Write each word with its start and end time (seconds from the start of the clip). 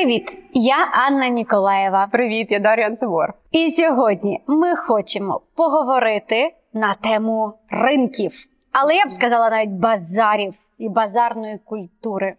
Привіт! 0.00 0.38
Я 0.52 0.76
Анна 1.08 1.28
Ніколаєва. 1.28 2.06
Привіт, 2.12 2.50
я 2.50 2.58
Дар'я 2.58 2.86
Анцебор. 2.86 3.34
І 3.50 3.70
сьогодні 3.70 4.40
ми 4.46 4.76
хочемо 4.76 5.40
поговорити 5.56 6.54
на 6.72 6.94
тему 6.94 7.52
ринків. 7.70 8.32
Але 8.72 8.94
я 8.94 9.06
б 9.06 9.10
сказала 9.10 9.50
навіть 9.50 9.70
базарів 9.70 10.54
і 10.78 10.88
базарної 10.88 11.58
культури. 11.58 12.34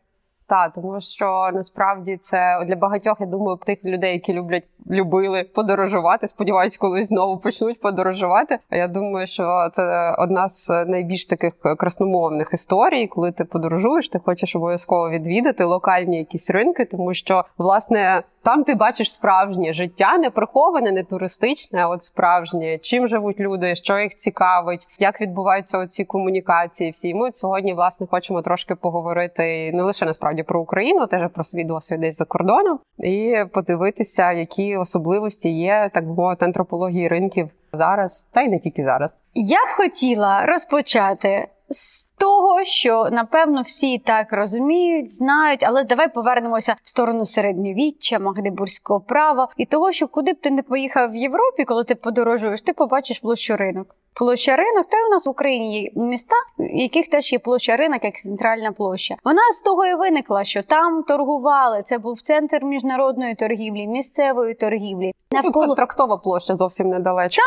Так, 0.48 0.74
тому 0.74 1.02
що 1.02 1.50
насправді 1.54 2.18
це 2.18 2.66
для 2.68 2.76
багатьох, 2.76 3.18
я 3.20 3.26
думаю, 3.26 3.60
тих 3.66 3.86
людей, 3.86 4.14
які 4.14 4.34
люблять 4.34 4.64
любили 4.90 5.44
подорожувати. 5.44 6.28
Сподіваюсь, 6.28 6.78
колись 6.78 7.08
знову 7.08 7.38
почнуть 7.38 7.80
подорожувати. 7.80 8.58
А 8.70 8.76
я 8.76 8.88
думаю, 8.88 9.28
що 9.28 9.70
це 9.74 10.16
одна 10.18 10.50
з 10.50 10.86
найбільш 10.86 11.26
таких 11.26 11.54
красномовних 11.78 12.50
історій, 12.54 13.08
коли 13.08 13.32
ти 13.32 13.44
подорожуєш, 13.44 14.10
ти 14.10 14.20
хочеш 14.20 14.56
обов'язково 14.56 15.10
відвідати 15.10 15.64
локальні 15.64 16.18
якісь 16.18 16.50
ринки, 16.50 16.86
тому 16.86 17.14
що 17.14 17.46
власне. 17.58 18.24
Там 18.44 18.64
ти 18.64 18.76
бачиш 18.76 19.14
справжнє 19.14 19.74
життя, 19.74 20.18
не 20.18 20.30
приховане, 20.30 20.92
не 20.92 21.04
туристичне, 21.04 21.84
а 21.84 21.90
от 21.90 22.04
справжнє. 22.04 22.78
Чим 22.78 23.08
живуть 23.08 23.40
люди, 23.40 23.76
що 23.76 24.00
їх 24.00 24.16
цікавить, 24.16 24.88
як 25.00 25.22
відбуваються 25.22 25.78
оці 25.78 26.06
комунікації. 26.06 26.92
Всі 26.92 27.14
ми 27.14 27.32
сьогодні 27.32 27.74
власне 27.74 28.08
хочемо 28.08 28.42
трошки 28.42 28.76
поговорити 28.76 29.72
не 29.74 29.84
лише 29.84 30.06
насправді 30.06 30.44
про 30.44 30.62
Україну, 30.62 31.08
теж 31.08 31.32
про 31.34 31.44
свій 31.44 31.64
досвід 31.64 32.00
десь 32.00 32.18
за 32.18 32.26
кордоном, 32.26 32.80
і 33.00 33.36
подивитися, 33.54 34.32
які 34.32 34.71
особливості 34.78 35.50
є, 35.50 35.90
так 35.94 36.06
мовити, 36.06 36.46
антропології 36.46 37.08
ринків 37.08 37.50
зараз, 37.74 38.28
та 38.32 38.42
й 38.42 38.50
не 38.50 38.60
тільки 38.60 38.84
зараз. 38.84 39.20
Я 39.34 39.58
б 39.58 39.70
хотіла 39.78 40.46
розпочати. 40.46 41.48
З 41.70 42.11
того, 42.22 42.64
що 42.64 43.08
напевно 43.12 43.62
всі 43.62 43.98
так 43.98 44.34
розуміють, 44.34 45.12
знають, 45.12 45.64
але 45.64 45.84
давай 45.84 46.14
повернемося 46.14 46.76
в 46.84 46.90
сторону 46.90 47.26
середньовіччя, 47.26 48.20
магдебурзького 48.20 49.00
права 49.00 49.48
і 49.58 49.66
того, 49.66 49.92
що 49.92 50.08
куди 50.08 50.34
б 50.34 50.42
ти 50.42 50.52
не 50.52 50.62
поїхав 50.64 51.12
в 51.12 51.16
Європі, 51.16 51.64
коли 51.66 51.84
ти 51.84 51.96
подорожуєш, 51.96 52.62
ти 52.62 52.74
побачиш 52.74 53.20
площу 53.20 53.58
ринок. 53.58 53.96
Площа 54.14 54.56
ринок, 54.56 54.86
та 54.90 54.98
й 54.98 55.08
у 55.08 55.10
нас 55.10 55.28
в 55.28 55.30
Україні 55.30 55.82
є 55.82 55.92
міста, 55.96 56.36
в 56.60 56.64
яких 56.64 57.08
теж 57.08 57.34
є 57.34 57.40
площа 57.40 57.76
ринок, 57.76 58.04
як 58.04 58.16
центральна 58.16 58.72
площа. 58.72 59.16
Вона 59.24 59.42
з 59.54 59.62
того 59.62 59.86
і 59.86 59.96
виникла, 59.96 60.44
що 60.44 60.64
там 60.64 61.04
торгували. 61.04 61.82
Це 61.86 61.98
був 61.98 62.22
центр 62.22 62.64
міжнародної 62.64 63.36
торгівлі, 63.36 63.88
місцевої 63.88 64.54
торгівлі. 64.54 65.14
Навколо 65.32 65.76
трактова 65.76 66.18
площа 66.18 66.56
зовсім 66.56 66.90
недалечко. 66.90 67.42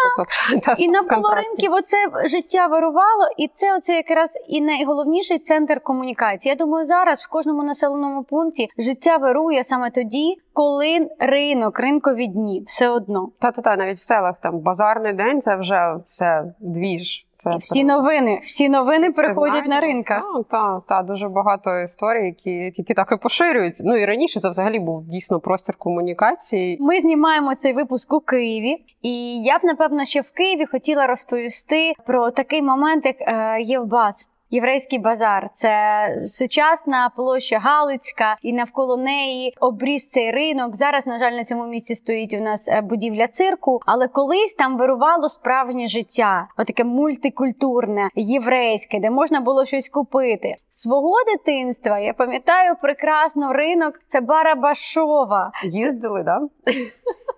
Так. 0.62 0.80
І 0.80 0.88
навколо 0.88 1.34
ринків 1.34 1.72
оце 1.72 1.96
життя 2.24 2.66
вирувало, 2.66 3.28
і 3.36 3.48
це 3.48 3.76
оце 3.76 3.96
якраз 3.96 4.38
і 4.48 4.60
найголовніший 4.64 5.38
центр 5.38 5.80
комунікації. 5.80 6.50
Я 6.50 6.56
думаю, 6.56 6.86
зараз 6.86 7.22
в 7.22 7.28
кожному 7.28 7.62
населеному 7.62 8.22
пункті 8.22 8.68
життя 8.78 9.16
вирує 9.16 9.64
саме 9.64 9.90
тоді, 9.90 10.36
коли 10.52 11.08
ринок, 11.18 11.80
ринкові 11.80 12.26
дні, 12.26 12.62
все 12.66 12.88
одно. 12.88 13.28
Та 13.38 13.50
та 13.50 13.62
та 13.62 13.76
навіть 13.76 13.98
в 13.98 14.02
селах 14.02 14.40
там 14.40 14.58
базарний 14.58 15.12
день 15.12 15.40
це 15.40 15.56
вже 15.56 15.94
все 16.06 16.44
двіж. 16.60 17.26
Це 17.36 17.50
і 17.54 17.58
всі 17.58 17.84
про... 17.84 17.96
новини, 17.96 18.38
всі 18.42 18.68
новини 18.68 19.10
приходять 19.10 19.66
на 19.66 19.80
ринках. 19.80 20.22
Так, 20.34 20.46
та, 20.48 20.80
та, 20.88 21.02
дуже 21.02 21.28
багато 21.28 21.80
історій, 21.80 22.24
які 22.24 22.50
які 22.50 22.94
так 22.94 23.08
і 23.12 23.16
поширюються. 23.16 23.82
Ну 23.86 23.96
і 23.96 24.04
раніше 24.04 24.40
це 24.40 24.48
взагалі 24.48 24.78
був 24.78 25.04
дійсно 25.04 25.40
простір 25.40 25.76
комунікації. 25.76 26.78
Ми 26.80 27.00
знімаємо 27.00 27.54
цей 27.54 27.72
випуск 27.72 28.12
у 28.12 28.20
Києві, 28.20 28.84
і 29.02 29.42
я 29.42 29.58
б 29.58 29.64
напевно 29.64 30.04
ще 30.04 30.20
в 30.20 30.32
Києві 30.32 30.66
хотіла 30.66 31.06
розповісти 31.06 31.92
про 32.06 32.30
такий 32.30 32.62
момент, 32.62 33.06
як 33.06 33.20
е, 33.20 33.56
Євбас. 33.60 34.30
Єврейський 34.50 34.98
базар 34.98 35.48
це 35.52 36.06
сучасна 36.18 37.10
площа 37.16 37.58
Галицька, 37.58 38.36
і 38.42 38.52
навколо 38.52 38.96
неї 38.96 39.54
обріз 39.60 40.10
цей 40.10 40.30
ринок. 40.30 40.76
Зараз, 40.76 41.06
на 41.06 41.18
жаль, 41.18 41.32
на 41.32 41.44
цьому 41.44 41.66
місці 41.66 41.94
стоїть 41.94 42.34
у 42.34 42.40
нас 42.40 42.68
е, 42.68 42.80
будівля 42.80 43.26
цирку, 43.26 43.80
але 43.86 44.08
колись 44.08 44.54
там 44.54 44.76
вирувало 44.76 45.28
справжнє 45.28 45.86
життя, 45.86 46.48
отаке 46.58 46.84
мультикультурне, 46.84 48.08
єврейське, 48.14 48.98
де 48.98 49.10
можна 49.10 49.40
було 49.40 49.66
щось 49.66 49.88
купити. 49.88 50.54
Свого 50.68 51.14
дитинства 51.32 51.98
я 51.98 52.12
пам'ятаю 52.12 52.74
прекрасно 52.82 53.52
ринок. 53.52 54.00
Це 54.06 54.20
Барабашова. 54.20 55.52
Їздили, 55.64 56.22
да? 56.22 56.40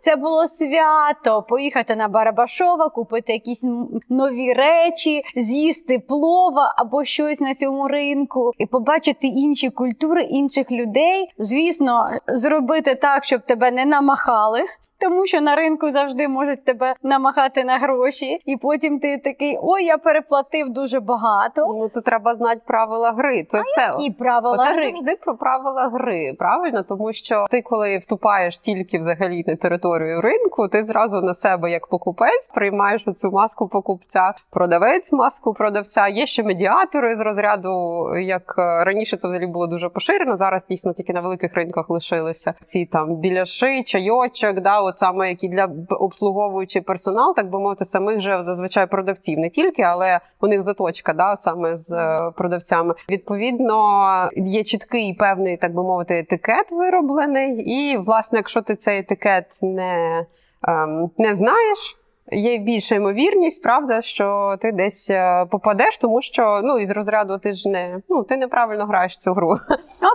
Це 0.01 0.17
було 0.17 0.49
свято. 0.49 1.43
Поїхати 1.49 1.97
на 1.97 2.09
Барабашова, 2.09 2.89
купити 2.89 3.33
якісь 3.33 3.65
нові 4.09 4.53
речі, 4.53 5.23
з'їсти 5.37 5.99
плова 5.99 6.75
або 6.77 6.96
щось 7.05 7.41
на 7.41 7.55
цьому 7.55 7.89
ринку, 7.89 8.51
і 8.59 8.67
побачити 8.67 9.27
інші 9.27 9.71
культури 9.71 10.23
інших 10.23 10.71
людей. 10.71 11.33
Звісно, 11.39 12.11
зробити 12.27 12.95
так, 12.95 13.25
щоб 13.25 13.47
тебе 13.47 13.71
не 13.71 13.85
намахали. 13.85 14.61
Тому 15.01 15.27
що 15.27 15.41
на 15.41 15.55
ринку 15.55 15.91
завжди 15.91 16.29
можуть 16.29 16.65
тебе 16.65 16.95
намахати 17.03 17.65
на 17.65 17.79
гроші, 17.79 18.39
і 18.45 18.57
потім 18.57 18.99
ти 18.99 19.19
такий 19.19 19.59
ой, 19.63 19.85
я 19.85 19.99
переплатив 19.99 20.69
дуже 20.71 21.01
багато. 21.01 21.67
Ну 21.67 21.89
то 21.89 22.01
треба 22.01 22.35
знати 22.35 22.61
правила 22.67 23.13
гри. 23.13 23.47
Це 23.51 23.59
а 23.59 23.63
все 23.63 23.81
які 23.81 24.11
правила 24.11 24.55
Оце 24.55 24.73
гри? 24.73 24.85
завжди 24.85 25.17
про 25.17 25.37
правила 25.37 25.89
гри. 25.89 26.35
Правильно, 26.39 26.83
тому 26.83 27.13
що 27.13 27.47
ти, 27.51 27.63
коли 27.63 27.99
вступаєш 27.99 28.59
тільки 28.59 28.99
взагалі 28.99 29.45
на 29.47 29.57
територію 29.57 30.21
ринку, 30.21 30.69
ти 30.69 30.85
зразу 30.85 31.21
на 31.21 31.35
себе 31.35 31.71
як 31.71 31.87
покупець 31.87 32.51
приймаєш 32.55 33.05
цю 33.15 33.31
маску 33.31 33.69
покупця, 33.69 34.35
продавець 34.51 35.13
маску 35.13 35.55
продавця. 35.55 36.09
Є 36.09 36.27
ще 36.27 36.43
медіатори 36.43 37.17
з 37.17 37.21
розряду, 37.21 38.07
як 38.19 38.55
е, 38.59 38.85
раніше 38.85 39.17
це 39.17 39.29
взагалі 39.29 39.47
було 39.47 39.67
дуже 39.67 39.89
поширено. 39.89 40.37
Зараз 40.37 40.63
дійсно 40.71 40.93
тільки 40.93 41.13
на 41.13 41.21
великих 41.21 41.55
ринках 41.55 41.91
лишилися 41.91 42.55
ці 42.63 42.87
там 42.87 43.17
біляши, 43.17 43.83
чайочок. 43.83 44.61
да, 44.61 44.81
от 44.87 44.99
саме 44.99 45.29
які 45.29 45.49
для 45.49 45.69
обслуговуючий 45.91 46.83
персонал, 46.83 47.35
так 47.35 47.51
би 47.51 47.59
мовити, 47.59 47.85
самих 47.85 48.21
же 48.21 48.43
зазвичай 48.43 48.87
продавців 48.87 49.39
не 49.39 49.51
тільки, 49.51 49.83
але 49.83 50.21
у 50.41 50.47
них 50.47 50.63
заточка, 50.63 51.13
да, 51.13 51.37
саме 51.37 51.77
з 51.77 51.93
е, 51.93 52.31
продавцями. 52.37 52.95
Відповідно, 53.11 54.31
є 54.37 54.65
чіткий 54.65 55.15
певний, 55.15 55.57
так 55.57 55.75
би 55.75 55.83
мовити, 55.83 56.19
етикет 56.19 56.73
вироблений, 56.73 57.63
і 57.63 57.97
власне, 57.97 58.39
якщо 58.39 58.63
ти 58.63 58.77
цей 58.77 58.99
етикет 58.99 59.59
не, 59.63 60.27
ем, 60.69 61.11
не 61.19 61.35
знаєш 61.35 61.99
є 62.33 62.59
більша 62.59 62.95
ймовірність, 62.95 63.63
правда, 63.63 64.03
що 64.03 64.57
ти 64.61 64.73
десь 64.73 65.11
е, 65.11 65.47
попадеш, 65.51 65.99
тому 65.99 66.23
що 66.23 66.61
ну 66.65 66.79
із 66.79 66.91
розряду 66.91 67.39
ти 67.39 67.53
ж 67.53 67.69
не 67.69 68.01
ну 68.09 68.23
ти 68.23 68.37
неправильно 68.37 68.87
граєш 68.87 69.19
цю 69.19 69.33
гру. 69.33 69.51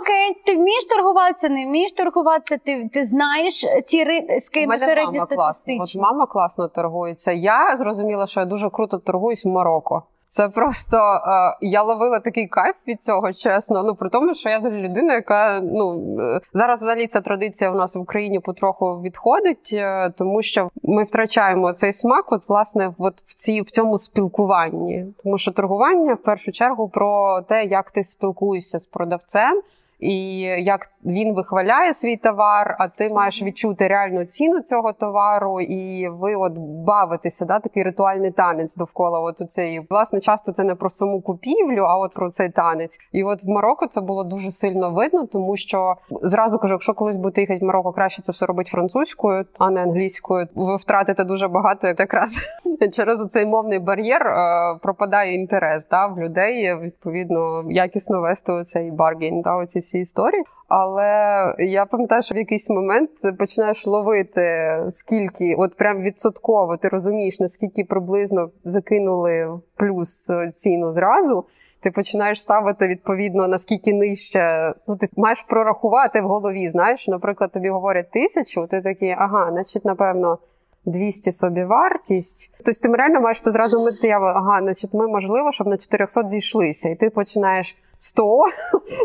Окей, 0.00 0.42
ти 0.46 0.56
вмієш 0.56 0.84
торгуватися, 0.84 1.48
не 1.48 1.66
вмієш 1.66 1.92
торгуватися. 1.92 2.58
Ти 2.64 2.88
ти 2.88 3.04
знаєш 3.04 3.66
ці 3.84 4.04
ри... 4.04 4.40
з 4.40 4.48
ким 4.48 4.78
середньостатистично. 4.78 6.02
От 6.02 6.10
мама 6.10 6.26
класно 6.26 6.68
торгується. 6.68 7.32
Я 7.32 7.76
зрозуміла, 7.76 8.26
що 8.26 8.40
я 8.40 8.46
дуже 8.46 8.70
круто 8.70 8.98
торгуюсь 8.98 9.44
в 9.44 9.48
Марокко. 9.48 10.02
Це 10.34 10.48
просто 10.48 10.96
е, 10.96 11.56
я 11.60 11.82
ловила 11.82 12.20
такий 12.20 12.46
кайф 12.46 12.74
від 12.88 13.02
цього, 13.02 13.32
чесно. 13.32 13.82
Ну 13.82 13.94
при 13.94 14.08
тому, 14.08 14.34
що 14.34 14.48
я 14.48 14.60
людина, 14.60 15.14
яка 15.14 15.60
ну 15.60 16.16
е, 16.20 16.40
зараз 16.52 16.80
взагалі 16.80 17.06
ця 17.06 17.20
традиція 17.20 17.70
у 17.70 17.74
нас 17.74 17.96
в 17.96 18.00
Україні 18.00 18.40
потроху 18.40 19.00
відходить, 19.02 19.70
е, 19.72 20.10
тому 20.18 20.42
що 20.42 20.68
ми 20.82 21.04
втрачаємо 21.04 21.72
цей 21.72 21.92
смак, 21.92 22.32
от 22.32 22.48
власне, 22.48 22.94
от 22.98 23.14
в 23.26 23.34
цій 23.34 23.60
в 23.60 23.70
цьому 23.70 23.98
спілкуванні, 23.98 25.06
тому 25.22 25.38
що 25.38 25.52
торгування 25.52 26.14
в 26.14 26.22
першу 26.22 26.52
чергу 26.52 26.88
про 26.88 27.42
те, 27.42 27.64
як 27.64 27.90
ти 27.90 28.02
спілкуєшся 28.04 28.78
з 28.78 28.86
продавцем 28.86 29.62
і 30.02 30.38
як 30.40 30.88
він 31.04 31.34
вихваляє 31.34 31.94
свій 31.94 32.16
товар, 32.16 32.76
а 32.78 32.88
ти 32.88 33.08
маєш 33.08 33.42
відчути 33.42 33.88
реальну 33.88 34.24
ціну 34.24 34.60
цього 34.60 34.92
товару, 34.92 35.60
і 35.60 36.08
ви 36.08 36.34
от 36.34 36.52
бавитеся, 36.86 37.44
да, 37.44 37.58
такий 37.58 37.82
ритуальний 37.82 38.30
танець 38.30 38.76
довкола 38.76 39.20
от 39.20 39.50
цієї. 39.50 39.86
Власне, 39.90 40.20
часто 40.20 40.52
це 40.52 40.64
не 40.64 40.74
про 40.74 40.90
саму 40.90 41.20
купівлю, 41.20 41.82
а 41.82 41.96
от 41.96 42.14
про 42.14 42.30
цей 42.30 42.50
танець. 42.50 42.98
І 43.12 43.24
от 43.24 43.44
в 43.44 43.48
Марокко 43.48 43.86
це 43.86 44.00
було 44.00 44.24
дуже 44.24 44.50
сильно 44.50 44.90
видно, 44.90 45.26
тому 45.26 45.56
що 45.56 45.94
зразу 46.22 46.58
кажу, 46.58 46.74
якщо 46.74 46.94
колись 46.94 47.16
будете 47.16 47.40
їхати 47.40 47.60
в 47.60 47.64
Марокко, 47.64 47.92
краще 47.92 48.22
це 48.22 48.32
все 48.32 48.46
робити 48.46 48.70
французькою, 48.70 49.44
а 49.58 49.70
не 49.70 49.82
англійською. 49.82 50.48
Ви 50.54 50.76
втратите 50.76 51.24
дуже 51.24 51.48
багато 51.48 51.86
якраз 51.86 52.30
через 52.92 53.28
цей 53.28 53.46
мовний 53.46 53.78
бар'єр 53.78 54.26
е, 54.26 54.78
пропадає 54.82 55.34
інтерес 55.34 55.88
да, 55.88 56.06
в 56.06 56.18
людей. 56.18 56.76
Відповідно, 56.76 57.64
якісно 57.70 58.20
вести 58.20 58.52
оцей 58.52 58.90
баргін, 58.90 59.40
да, 59.42 59.56
оці 59.56 59.80
всі 59.80 59.91
історії. 59.98 60.44
Але 60.68 61.10
я 61.58 61.86
пам'ятаю, 61.86 62.22
що 62.22 62.34
в 62.34 62.38
якийсь 62.38 62.70
момент 62.70 63.10
починаєш 63.38 63.86
ловити 63.86 64.42
скільки, 64.88 65.54
от 65.58 65.76
прям 65.76 66.00
відсотково, 66.02 66.76
ти 66.76 66.88
розумієш, 66.88 67.40
наскільки 67.40 67.84
приблизно 67.84 68.50
закинули 68.64 69.60
плюс 69.76 70.30
ціну 70.54 70.90
зразу. 70.90 71.44
Ти 71.80 71.90
починаєш 71.90 72.40
ставити 72.40 72.88
відповідно 72.88 73.48
наскільки 73.48 73.92
нижче. 73.92 74.74
Ну 74.88 74.96
ти 74.96 75.06
маєш 75.16 75.42
прорахувати 75.42 76.20
в 76.20 76.24
голові. 76.24 76.68
Знаєш, 76.68 77.08
наприклад, 77.08 77.52
тобі 77.52 77.68
говорять 77.68 78.10
тисячу, 78.10 78.66
ти 78.66 78.80
такий, 78.80 79.14
ага, 79.18 79.50
значить, 79.52 79.84
напевно. 79.84 80.38
200 80.84 81.32
собі 81.32 81.64
вартість. 81.64 82.50
Тобто 82.64 82.80
ти 82.82 82.96
реально 82.96 83.20
маєш 83.20 83.40
це 83.40 83.50
зразу 83.50 83.84
миттєво, 83.84 84.26
ага, 84.26 84.58
значить, 84.58 84.94
ми 84.94 85.08
можливо, 85.08 85.52
щоб 85.52 85.66
на 85.66 85.76
400 85.76 86.28
зійшлися, 86.28 86.88
і 86.88 86.94
ти 86.94 87.10
починаєш 87.10 87.76
100. 88.02 88.44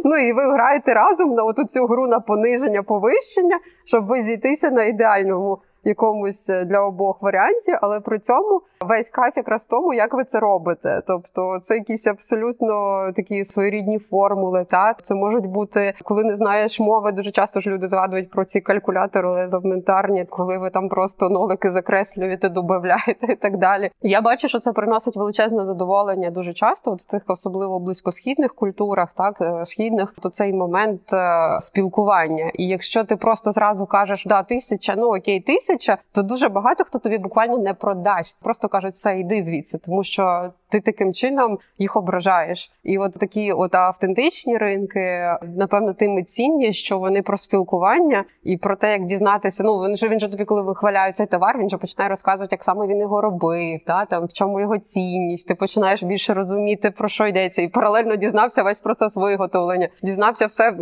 Ну 0.03 0.17
і 0.17 0.33
ви 0.33 0.51
граєте 0.51 0.93
разом 0.93 1.33
на 1.33 1.43
оту 1.43 1.63
цю 1.65 1.85
гру 1.85 2.07
на 2.07 2.19
пониження, 2.19 2.83
повищення, 2.83 3.59
щоб 3.85 4.07
ви 4.07 4.21
зійтися 4.21 4.71
на 4.71 4.83
ідеальному 4.83 5.57
якомусь 5.83 6.49
е, 6.49 6.65
для 6.65 6.81
обох 6.81 7.21
варіанті, 7.21 7.77
але 7.81 7.99
при 7.99 8.19
цьому 8.19 8.61
весь 8.81 9.09
кайф 9.09 9.37
якраз 9.37 9.65
тому, 9.65 9.93
як 9.93 10.13
ви 10.13 10.23
це 10.23 10.39
робите. 10.39 11.01
Тобто, 11.07 11.59
це 11.61 11.75
якісь 11.75 12.07
абсолютно 12.07 13.07
такі 13.15 13.45
своєрідні 13.45 13.97
формули. 13.97 14.65
Так 14.69 15.01
це 15.01 15.15
можуть 15.15 15.45
бути, 15.45 15.93
коли 16.03 16.23
не 16.23 16.35
знаєш 16.35 16.79
мови. 16.79 17.11
Дуже 17.11 17.31
часто 17.31 17.59
ж 17.59 17.69
люди 17.69 17.87
згадують 17.87 18.31
про 18.31 18.45
ці 18.45 18.61
калькулятори 18.61 19.49
елементарні, 19.53 20.25
коли 20.29 20.57
ви 20.57 20.69
там 20.69 20.89
просто 20.89 21.29
нолики 21.29 21.71
закреслюєте, 21.71 22.49
додаєте 22.49 23.27
і 23.29 23.35
так 23.35 23.57
далі. 23.57 23.91
Я 24.01 24.21
бачу, 24.21 24.47
що 24.47 24.59
це 24.59 24.71
приносить 24.71 25.15
величезне 25.15 25.65
задоволення 25.65 26.31
дуже 26.31 26.53
часто. 26.53 26.91
От 26.91 26.99
в 26.99 27.05
цих 27.05 27.21
особливо 27.27 27.79
близькосхідних 27.79 28.55
культурах, 28.55 29.13
так 29.13 29.41
е, 29.41 29.65
східних, 29.65 30.13
то 30.21 30.29
цей 30.29 30.53
момент 30.53 31.13
е, 31.13 31.57
спілкування. 31.61 32.51
І 32.53 32.67
якщо 32.67 33.03
ти 33.03 33.15
просто 33.15 33.51
зразу 33.51 33.85
кажеш, 33.85 34.25
да, 34.25 34.43
тисяча, 34.43 34.95
ну 34.97 35.15
окей, 35.15 35.39
тисяча, 35.39 35.97
то 36.11 36.23
дуже 36.23 36.49
багато 36.49 36.83
хто 36.83 36.99
тобі 36.99 37.17
буквально 37.17 37.57
не 37.57 37.73
продасть. 37.73 38.43
Просто 38.43 38.66
кажуть, 38.69 38.93
все, 38.93 39.19
йди 39.19 39.43
звідси, 39.43 39.77
тому 39.77 40.03
що 40.03 40.53
ти 40.69 40.79
таким 40.79 41.13
чином 41.13 41.59
їх 41.77 41.95
ображаєш. 41.95 42.71
І 42.83 42.97
от 42.97 43.13
такі 43.13 43.51
от 43.51 43.75
автентичні 43.75 44.57
ринки, 44.57 45.35
напевно, 45.55 45.93
тим 45.93 46.19
і 46.19 46.23
цінні, 46.23 46.73
що 46.73 46.99
вони 46.99 47.21
про 47.21 47.37
спілкування 47.37 48.23
і 48.43 48.57
про 48.57 48.75
те, 48.75 48.91
як 48.91 49.05
дізнатися. 49.05 49.63
Ну 49.63 49.79
він 49.79 49.97
же 49.97 50.09
він 50.09 50.19
же 50.19 50.29
тобі, 50.29 50.45
коли 50.45 50.61
вихваляють 50.61 51.17
цей 51.17 51.25
товар, 51.25 51.57
він 51.59 51.69
же 51.69 51.77
починає 51.77 52.09
розказувати, 52.09 52.55
як 52.55 52.63
саме 52.63 52.87
він 52.87 52.99
його 52.99 53.21
робив, 53.21 53.79
та 53.87 54.05
там 54.05 54.25
в 54.25 54.33
чому 54.33 54.59
його 54.59 54.77
цінність. 54.77 55.47
Ти 55.47 55.55
починаєш 55.55 56.03
більше 56.03 56.33
розуміти 56.33 56.91
про 56.91 57.09
що 57.09 57.27
йдеться, 57.27 57.61
і 57.61 57.67
паралельно 57.67 58.15
дізнався 58.15 58.63
весь 58.63 58.79
процес 58.79 59.15
виготовлення, 59.15 59.89
дізнався 60.03 60.45
все, 60.45 60.73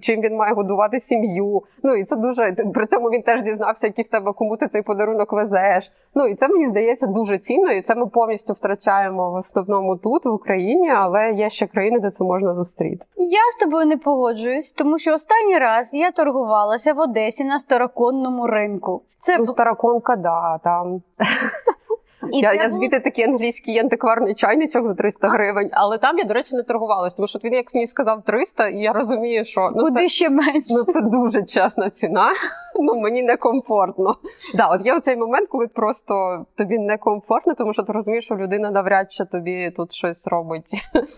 чим 0.00 0.20
він 0.20 0.36
має 0.36 0.54
годувати 0.54 1.00
сім'ю. 1.00 1.62
Ну 1.82 1.94
і 1.94 2.04
це 2.04 2.16
дуже 2.16 2.52
при 2.74 2.86
цьому 2.86 3.08
він 3.10 3.22
теж 3.22 3.42
дізнався, 3.42 3.86
який 3.86 4.04
в 4.04 4.08
тебе 4.08 4.32
кому 4.32 4.56
ти 4.56 4.68
цей 4.68 4.82
подарунок 4.82 5.32
везеш. 5.32 5.92
Ну 6.14 6.26
і 6.26 6.34
це 6.34 6.48
мені 6.48 6.66
здається 6.66 7.06
дуже 7.06 7.38
цінно, 7.38 7.72
і 7.72 7.82
це 7.82 7.94
ми 7.94 8.06
повністю 8.06 8.52
втрачаємо 8.52 9.27
в 9.30 9.34
основному 9.34 9.96
тут, 9.96 10.26
в 10.26 10.32
Україні, 10.32 10.90
але 10.90 11.32
є 11.32 11.50
ще 11.50 11.66
країни, 11.66 11.98
де 11.98 12.10
це 12.10 12.24
можна 12.24 12.54
зустріти. 12.54 13.06
Я 13.16 13.40
з 13.52 13.56
тобою 13.64 13.86
не 13.86 13.96
погоджуюсь, 13.96 14.72
тому 14.72 14.98
що 14.98 15.14
останній 15.14 15.58
раз 15.58 15.94
я 15.94 16.10
торгувалася 16.10 16.92
в 16.92 17.00
Одесі 17.00 17.44
на 17.44 17.58
староконному 17.58 18.46
ринку. 18.46 19.02
Це 19.18 19.38
ну, 19.38 19.46
староконка, 19.46 20.16
да 20.16 20.58
там. 20.58 21.02
І 22.32 22.38
я 22.38 22.54
я 22.54 22.70
звідти 22.70 23.00
такий 23.00 23.24
англійський 23.24 23.78
антикварний 23.78 24.34
чайничок 24.34 24.86
за 24.86 24.94
300 24.94 25.28
гривень, 25.28 25.68
але 25.72 25.98
там 25.98 26.18
я, 26.18 26.24
до 26.24 26.34
речі, 26.34 26.56
не 26.56 26.62
торгувалась, 26.62 27.14
тому 27.14 27.28
що 27.28 27.38
він, 27.44 27.54
як 27.54 27.74
мені 27.74 27.86
сказав, 27.86 28.22
300, 28.24 28.68
і 28.68 28.78
я 28.78 28.92
розумію, 28.92 29.44
що 29.44 29.70
ну, 29.76 29.82
Куди 29.82 30.00
це, 30.00 30.08
ще 30.08 30.30
менше. 30.30 30.74
Ну 30.74 30.84
це 30.84 31.00
дуже 31.00 31.42
чесна 31.42 31.90
ціна. 31.90 32.32
Ну 32.80 32.94
мені 32.94 33.22
некомфортно. 33.22 34.14
Да, 34.54 34.66
от 34.66 34.86
є 34.86 34.94
оцей 34.94 35.16
момент, 35.16 35.48
коли 35.48 35.66
просто 35.66 36.44
тобі 36.56 36.78
некомфортно, 36.78 37.54
тому 37.54 37.72
що 37.72 37.82
ти 37.82 37.92
розумієш, 37.92 38.24
що 38.24 38.36
людина 38.36 38.70
навряд 38.70 39.12
чи 39.12 39.24
тобі 39.24 39.72
тут 39.76 39.92
щось 39.92 40.26
робить. 40.26 40.70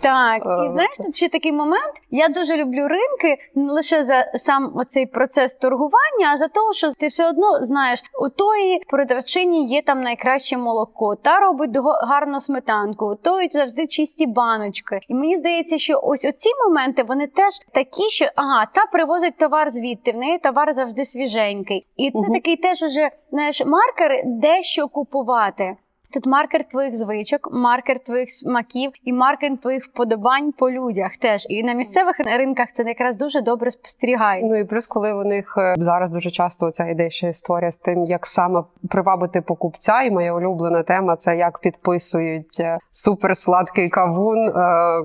Так, 0.02 0.42
і 0.44 0.66
е, 0.66 0.70
знаєш, 0.70 0.96
тут 0.96 1.14
ще 1.14 1.28
такий 1.28 1.52
момент. 1.52 1.92
Я 2.10 2.28
дуже 2.28 2.56
люблю 2.56 2.88
ринки 2.88 3.42
не 3.54 3.72
лише 3.72 4.04
за 4.04 4.32
сам 4.34 4.72
оцей 4.74 5.06
процес 5.06 5.54
торгування, 5.54 6.32
а 6.34 6.36
за 6.36 6.48
того, 6.48 6.72
що 6.72 6.92
ти 6.92 7.06
все 7.06 7.28
одно 7.28 7.58
знаєш, 7.62 8.02
у 8.22 8.28
тої 8.28 8.80
продавчині 8.88 9.66
є 9.66 9.82
там 9.82 10.00
найкраще 10.00 10.56
молоко, 10.56 10.89
та 11.22 11.40
робить 11.40 11.76
гарну 12.02 12.40
сметанку, 12.40 13.14
то 13.22 13.40
завжди 13.50 13.86
чисті 13.86 14.26
баночки. 14.26 15.00
І 15.08 15.14
мені 15.14 15.36
здається, 15.36 15.78
що 15.78 16.00
ось 16.02 16.24
оці 16.24 16.50
моменти 16.64 17.02
вони 17.02 17.26
теж 17.26 17.54
такі, 17.72 18.10
що 18.10 18.26
ага, 18.36 18.66
та 18.66 18.86
привозить 18.86 19.36
товар 19.36 19.70
звідти, 19.70 20.12
в 20.12 20.16
неї 20.16 20.38
товар 20.38 20.72
завжди 20.72 21.04
свіженький. 21.04 21.86
І 21.96 22.10
це 22.10 22.18
угу. 22.18 22.34
такий 22.34 22.56
теж 22.56 22.82
уже 22.82 23.10
знаєш 23.30 23.62
маркер, 23.66 24.22
де 24.24 24.62
що 24.62 24.88
купувати. 24.88 25.76
Тут 26.12 26.26
маркер 26.26 26.64
твоїх 26.64 26.94
звичок, 26.94 27.48
маркер 27.52 27.98
твоїх 27.98 28.30
смаків 28.30 28.92
і 29.04 29.12
маркер 29.12 29.58
твоїх 29.58 29.84
вподобань 29.84 30.52
по 30.52 30.70
людях 30.70 31.16
теж. 31.16 31.46
І 31.48 31.62
на 31.62 31.72
місцевих 31.72 32.20
ринках 32.20 32.72
це 32.72 32.82
якраз 32.82 33.16
дуже 33.16 33.40
добре 33.40 33.70
спостерігається. 33.70 34.54
Ну 34.54 34.60
і 34.60 34.64
плюс, 34.64 34.86
коли 34.86 35.12
у 35.12 35.24
них 35.24 35.54
е, 35.58 35.74
зараз 35.78 36.10
дуже 36.10 36.30
часто 36.30 36.70
ця 36.70 36.86
ідея 36.86 37.10
ще 37.10 37.28
історія 37.28 37.70
з 37.70 37.78
тим, 37.78 38.04
як 38.04 38.26
саме 38.26 38.62
привабити 38.88 39.40
покупця, 39.40 40.02
і 40.02 40.10
моя 40.10 40.32
улюблена 40.32 40.82
тема 40.82 41.16
це 41.16 41.36
як 41.36 41.58
підписують 41.58 42.60
е, 42.60 42.78
суперсладкий 42.90 43.88
кавун, 43.88 44.48
е, 44.48 44.52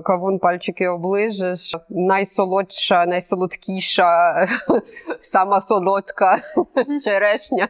кавун 0.04 0.38
пальчики 0.38 0.88
оближиш, 0.88 1.76
найсолодша, 1.88 3.06
найсолодкіша, 3.06 4.46
сама 5.20 5.60
солодка 5.60 6.38
черешня. 7.04 7.68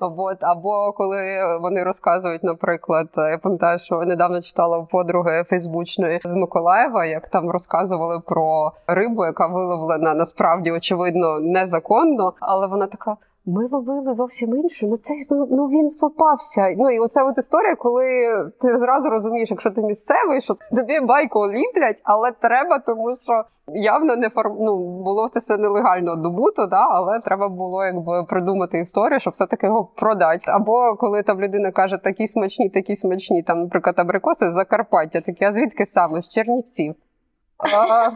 От. 0.00 0.38
Або 0.40 0.92
коли 0.92 1.38
вони 1.60 1.82
розказують, 1.82 2.44
наприклад 2.44 2.67
наприклад, 2.68 3.08
я 3.16 3.38
пам'ятаю, 3.38 3.78
що 3.78 4.00
недавно 4.00 4.42
читала 4.42 4.82
подруги 4.82 5.44
Фейсбучної 5.48 6.20
з 6.24 6.34
Миколаєва, 6.34 7.04
як 7.04 7.28
там 7.28 7.50
розказували 7.50 8.20
про 8.20 8.72
рибу, 8.86 9.24
яка 9.24 9.46
виловлена 9.46 10.14
насправді 10.14 10.70
очевидно 10.70 11.40
незаконно, 11.40 12.32
але 12.40 12.66
вона 12.66 12.86
така. 12.86 13.16
Ми 13.50 13.66
ловили 13.72 14.14
зовсім 14.14 14.56
інше. 14.56 14.86
Ну 14.86 14.96
це 14.96 15.14
ну, 15.30 15.48
ну 15.50 15.66
він 15.66 15.88
попався. 16.00 16.74
Ну 16.78 16.90
і 16.90 16.98
оця 16.98 17.24
от 17.24 17.38
історія, 17.38 17.74
коли 17.74 18.04
ти 18.60 18.78
зразу 18.78 19.10
розумієш, 19.10 19.50
якщо 19.50 19.70
ти 19.70 19.82
місцевий, 19.82 20.40
що 20.40 20.56
тобі 20.76 21.00
байку 21.00 21.52
ліплять, 21.52 22.00
але 22.04 22.32
треба, 22.32 22.78
тому 22.78 23.16
що 23.16 23.44
явно 23.66 24.16
не 24.16 24.30
форм... 24.30 24.56
ну, 24.60 24.78
було 24.78 25.28
це 25.28 25.40
все 25.40 25.56
нелегально 25.56 26.16
добуто, 26.16 26.66
да, 26.66 26.86
але 26.90 27.20
треба 27.20 27.48
було 27.48 27.84
якби 27.84 28.24
придумати 28.24 28.78
історію, 28.78 29.20
щоб 29.20 29.32
все 29.32 29.46
таки 29.46 29.66
його 29.66 29.84
продати. 29.84 30.42
Або 30.46 30.96
коли 30.96 31.22
там 31.22 31.40
людина 31.40 31.70
каже, 31.70 31.98
такі 32.04 32.28
смачні, 32.28 32.68
такі 32.68 32.96
смачні, 32.96 33.42
там, 33.42 33.60
наприклад, 33.60 33.98
абрикоси 33.98 34.50
з 34.50 34.54
Закарпаття, 34.54 35.20
такі, 35.20 35.44
а 35.44 35.52
звідки 35.52 35.86
саме 35.86 36.22
з 36.22 36.28
Чернівців? 36.28 36.94
А, 37.58 38.10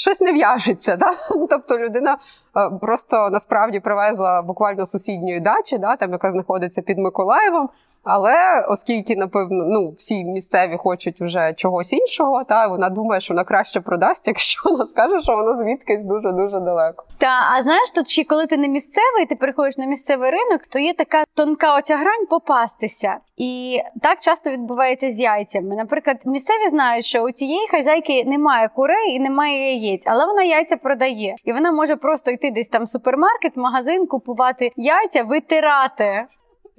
Щось 0.00 0.20
не 0.20 0.32
в'яжеться, 0.32 0.96
да? 0.96 1.12
тобто 1.50 1.78
людина 1.78 2.16
е, 2.56 2.70
просто 2.80 3.30
насправді 3.30 3.80
привезла 3.80 4.42
буквально 4.42 4.86
сусідньої 4.86 5.40
дачі, 5.40 5.78
да, 5.78 5.96
там 5.96 6.12
яка 6.12 6.32
знаходиться 6.32 6.82
під 6.82 6.98
Миколаєвом. 6.98 7.68
Але 8.04 8.66
оскільки, 8.68 9.16
напевно, 9.16 9.64
ну 9.66 9.94
всі 9.98 10.24
місцеві 10.24 10.76
хочуть 10.76 11.20
вже 11.20 11.54
чогось 11.56 11.92
іншого, 11.92 12.44
та 12.44 12.66
вона 12.66 12.90
думає, 12.90 13.20
що 13.20 13.34
вона 13.34 13.44
краще 13.44 13.80
продасть, 13.80 14.26
якщо 14.26 14.70
вона 14.70 14.86
скаже, 14.86 15.20
що 15.20 15.36
вона 15.36 15.56
звідкись 15.56 16.04
дуже 16.04 16.32
дуже 16.32 16.60
далеко. 16.60 17.04
Та 17.18 17.50
а 17.56 17.62
знаєш, 17.62 17.90
тут 17.90 18.08
ще 18.08 18.24
коли 18.24 18.46
ти 18.46 18.56
не 18.56 18.68
місцевий, 18.68 19.26
ти 19.28 19.36
приходиш 19.36 19.78
на 19.78 19.86
місцевий 19.86 20.30
ринок, 20.30 20.66
то 20.66 20.78
є 20.78 20.92
така 20.92 21.24
тонка 21.34 21.76
оця 21.78 21.96
грань 21.96 22.26
попастися, 22.30 23.16
і 23.36 23.78
так 24.02 24.20
часто 24.20 24.50
відбувається 24.50 25.10
з 25.10 25.20
яйцями. 25.20 25.76
Наприклад, 25.76 26.16
місцеві 26.26 26.68
знають, 26.68 27.04
що 27.04 27.22
у 27.22 27.30
цієї 27.30 27.68
хазяйки 27.68 28.24
немає 28.24 28.68
курей 28.68 29.10
і 29.10 29.20
немає 29.20 29.74
яєць, 29.74 30.04
але 30.06 30.26
вона 30.26 30.42
яйця 30.42 30.76
продає, 30.76 31.34
і 31.44 31.52
вона 31.52 31.72
може 31.72 31.96
просто 31.96 32.30
йти 32.30 32.50
десь 32.50 32.68
там 32.68 32.84
в 32.84 32.88
супермаркет, 32.88 33.56
магазин, 33.56 34.06
купувати 34.06 34.72
яйця, 34.76 35.22
витирати. 35.22 36.26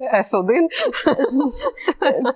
С1. 0.02 0.68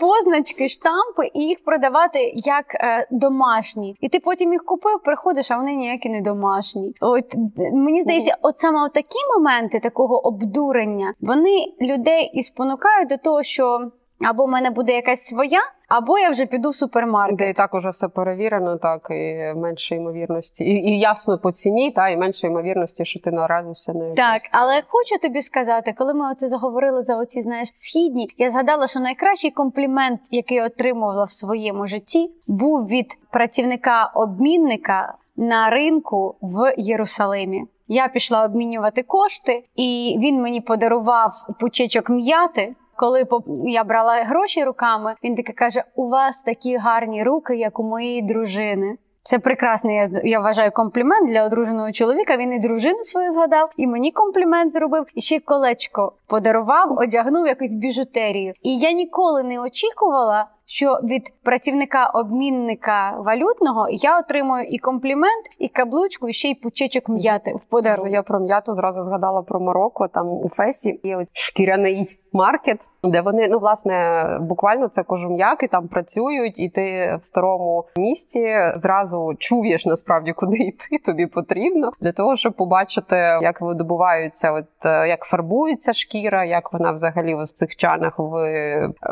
позначки, 0.01 0.69
штампи 0.69 1.31
і 1.35 1.41
їх 1.41 1.65
продавати 1.65 2.33
як 2.35 2.75
е, 2.75 3.07
домашні. 3.11 3.97
І 4.01 4.09
ти 4.09 4.21
потім 4.21 4.53
їх 4.53 4.65
купив, 4.65 5.01
приходиш, 5.05 5.51
а 5.51 5.57
вони 5.57 5.75
ніякі 5.75 6.09
не 6.09 6.21
домашні. 6.21 6.95
От 7.01 7.35
мені 7.73 8.03
здається, 8.03 8.37
от 8.43 8.59
саме 8.59 8.89
такі 8.89 9.19
моменти 9.37 9.81
такого 9.81 10.27
обдурення 10.27 11.15
вони 11.21 11.75
людей 11.81 12.31
і 12.35 12.43
спонукають 12.43 13.09
до 13.09 13.17
того, 13.17 13.43
що 13.43 13.91
або 14.29 14.45
в 14.45 14.49
мене 14.49 14.71
буде 14.71 14.93
якась 14.93 15.25
своя. 15.25 15.61
Або 15.89 16.19
я 16.19 16.31
вже 16.31 16.47
піду 16.47 16.71
в 16.71 16.77
супермаркет. 16.77 17.39
Де 17.39 17.51
і 17.51 17.53
так 17.53 17.75
уже 17.75 17.91
все 17.91 18.09
перевірено, 18.09 18.77
так 18.77 19.07
і 19.11 19.53
менше 19.57 19.95
ймовірності, 19.95 20.65
і 20.65 20.69
і 20.69 20.99
ясно 20.99 21.39
по 21.39 21.51
ціні, 21.51 21.91
та 21.91 22.09
і 22.09 22.17
менше 22.17 22.47
ймовірності, 22.47 23.05
що 23.05 23.21
ти 23.21 23.31
наразишся 23.31 23.93
не 23.93 24.15
так. 24.15 24.43
Але 24.53 24.83
хочу 24.87 25.19
тобі 25.23 25.43
сказати, 25.43 25.95
коли 25.99 26.15
ми 26.15 26.31
оце 26.33 26.49
заговорили 26.49 27.03
за 27.03 27.19
оці, 27.19 27.43
знаєш, 27.43 27.71
східні, 27.75 28.29
я 28.39 28.51
згадала, 28.51 28.89
що 28.89 29.01
найкращий 29.01 29.51
комплімент, 29.51 30.21
який 30.31 30.61
отримувала 30.61 31.25
в 31.25 31.31
своєму 31.31 31.87
житті, 31.87 32.31
був 32.47 32.87
від 32.89 33.19
працівника-обмінника 33.31 35.15
на 35.37 35.71
ринку 35.71 36.37
в 36.43 36.75
Єрусалимі. 36.77 37.65
Я 37.89 38.09
пішла 38.09 38.45
обмінювати 38.45 39.03
кошти, 39.03 39.65
і 39.77 40.19
він 40.23 40.43
мені 40.43 40.61
подарував 40.61 41.33
пучечок 41.61 42.11
м'яти. 42.11 42.75
Коли 42.97 43.27
я 43.67 43.85
брала 43.85 44.15
гроші 44.15 44.65
руками, 44.65 45.15
він 45.25 45.35
таки 45.35 45.53
каже: 45.53 45.85
у 45.95 46.09
вас 46.09 46.43
такі 46.43 46.77
гарні 46.77 47.23
руки, 47.23 47.57
як 47.57 47.79
у 47.79 47.83
моєї 47.83 48.23
дружини. 48.23 48.97
Це 49.23 49.39
прекрасний, 49.39 50.01
я 50.25 50.41
вважаю, 50.41 50.71
комплімент 50.71 51.29
для 51.29 51.45
одруженого 51.45 51.93
чоловіка. 51.93 52.37
Він 52.37 52.53
і 52.53 52.59
дружину 52.59 52.99
свою 52.99 53.31
згадав, 53.31 53.71
і 53.77 53.87
мені 53.87 54.13
комплімент 54.13 54.73
зробив, 54.73 55.07
і 55.15 55.23
ще 55.23 55.41
колечко 55.41 56.13
подарував, 56.27 56.99
одягнув 56.99 57.47
якусь 57.47 57.75
біжутерію. 57.75 58.55
І 58.63 58.79
я 58.79 58.93
ніколи 58.93 59.43
не 59.43 59.61
очікувала 59.61 60.47
що 60.67 61.01
від 61.05 61.33
працівника 61.43 62.07
обмінника 62.07 63.17
валютного 63.19 63.87
я 63.91 64.19
отримую 64.19 64.65
і 64.65 64.79
комплімент, 64.79 65.45
і 65.59 65.69
каблучку, 65.69 66.29
і 66.29 66.33
ще 66.33 66.49
й 66.49 66.55
пучечок 66.55 67.09
м'яти 67.09 67.55
в 67.55 67.65
подарунок. 67.65 68.13
Я 68.13 68.23
про 68.23 68.41
м'яту 68.41 68.75
зразу 68.75 69.03
згадала 69.03 69.43
про 69.43 69.61
Марокко. 69.61 70.09
Там 70.09 70.29
у 70.29 70.49
Фесі 70.49 71.01
є 71.05 71.17
от 71.17 71.29
шкіряний 71.33 72.07
маркет, 72.33 72.91
де 73.05 73.21
вони 73.21 73.49
ну 73.51 73.59
власне 73.59 74.27
буквально 74.41 74.89
це 74.89 75.03
кожум'яки 75.03 75.69
там 75.69 75.89
працюють, 75.89 76.59
і 76.59 76.69
ти 76.69 77.17
в 77.21 77.25
старому 77.25 77.85
місті 77.97 78.57
зразу 78.75 79.35
чуєш 79.39 79.87
насправді, 79.87 80.33
куди 80.33 80.57
йти 80.57 80.99
тобі 81.07 81.27
потрібно 81.27 81.93
для 82.01 82.13
того, 82.13 82.37
щоб 82.37 82.53
побачити, 82.53 83.17
як 83.43 83.61
видобуваються, 83.61 84.53
от 84.53 84.87
е, 84.87 85.09
як 85.09 85.23
фарбується 85.23 85.93
шкіра, 85.93 86.45
як 86.45 86.73
вона 86.73 86.93
взагалі 86.93 87.35
в 87.35 87.47
цих 87.47 87.77
чанах 87.77 88.15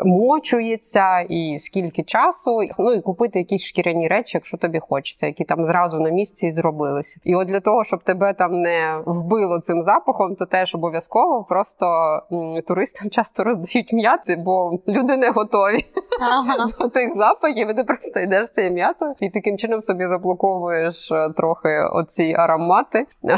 вмочується, 0.03 1.19
і 1.19 1.44
скільки 1.59 2.03
часу. 2.03 2.59
Ну 2.79 2.93
і 2.93 3.01
купити 3.01 3.39
якісь 3.39 3.63
шкіряні 3.63 4.07
речі, 4.07 4.37
якщо 4.37 4.57
тобі 4.57 4.79
хочеться, 4.79 5.27
які 5.27 5.43
там 5.43 5.65
зразу 5.65 5.99
на 5.99 6.09
місці 6.09 6.47
і 6.47 6.51
зробилися. 6.51 7.19
І 7.23 7.35
от 7.35 7.47
для 7.47 7.59
того, 7.59 7.83
щоб 7.83 8.03
тебе 8.03 8.33
там 8.33 8.61
не 8.61 9.01
вбило 9.05 9.59
цим 9.59 9.81
запахом, 9.81 10.35
то 10.35 10.45
теж 10.45 10.75
обов'язково 10.75 11.43
просто 11.49 11.85
м, 12.31 12.61
туристам 12.67 13.09
часто 13.15 13.43
роздають 13.43 13.93
м'яти, 13.93 14.35
бо 14.45 14.79
люди 14.87 15.17
не 15.17 15.29
готові 15.29 15.85
Ага. 16.21 16.67
до 16.79 16.89
тих 16.89 17.15
запахів. 17.15 17.69
і 17.69 17.73
Ти 17.73 17.83
просто 17.83 18.19
йдеш 18.19 18.49
цією 18.49 18.73
м'ятою 18.73 19.13
і 19.19 19.29
таким 19.29 19.57
чином 19.57 19.81
собі 19.81 20.07
заблоковуєш 20.07 21.11
е, 21.11 21.29
трохи 21.29 21.69
оці 21.93 22.35
аромати. 22.37 23.05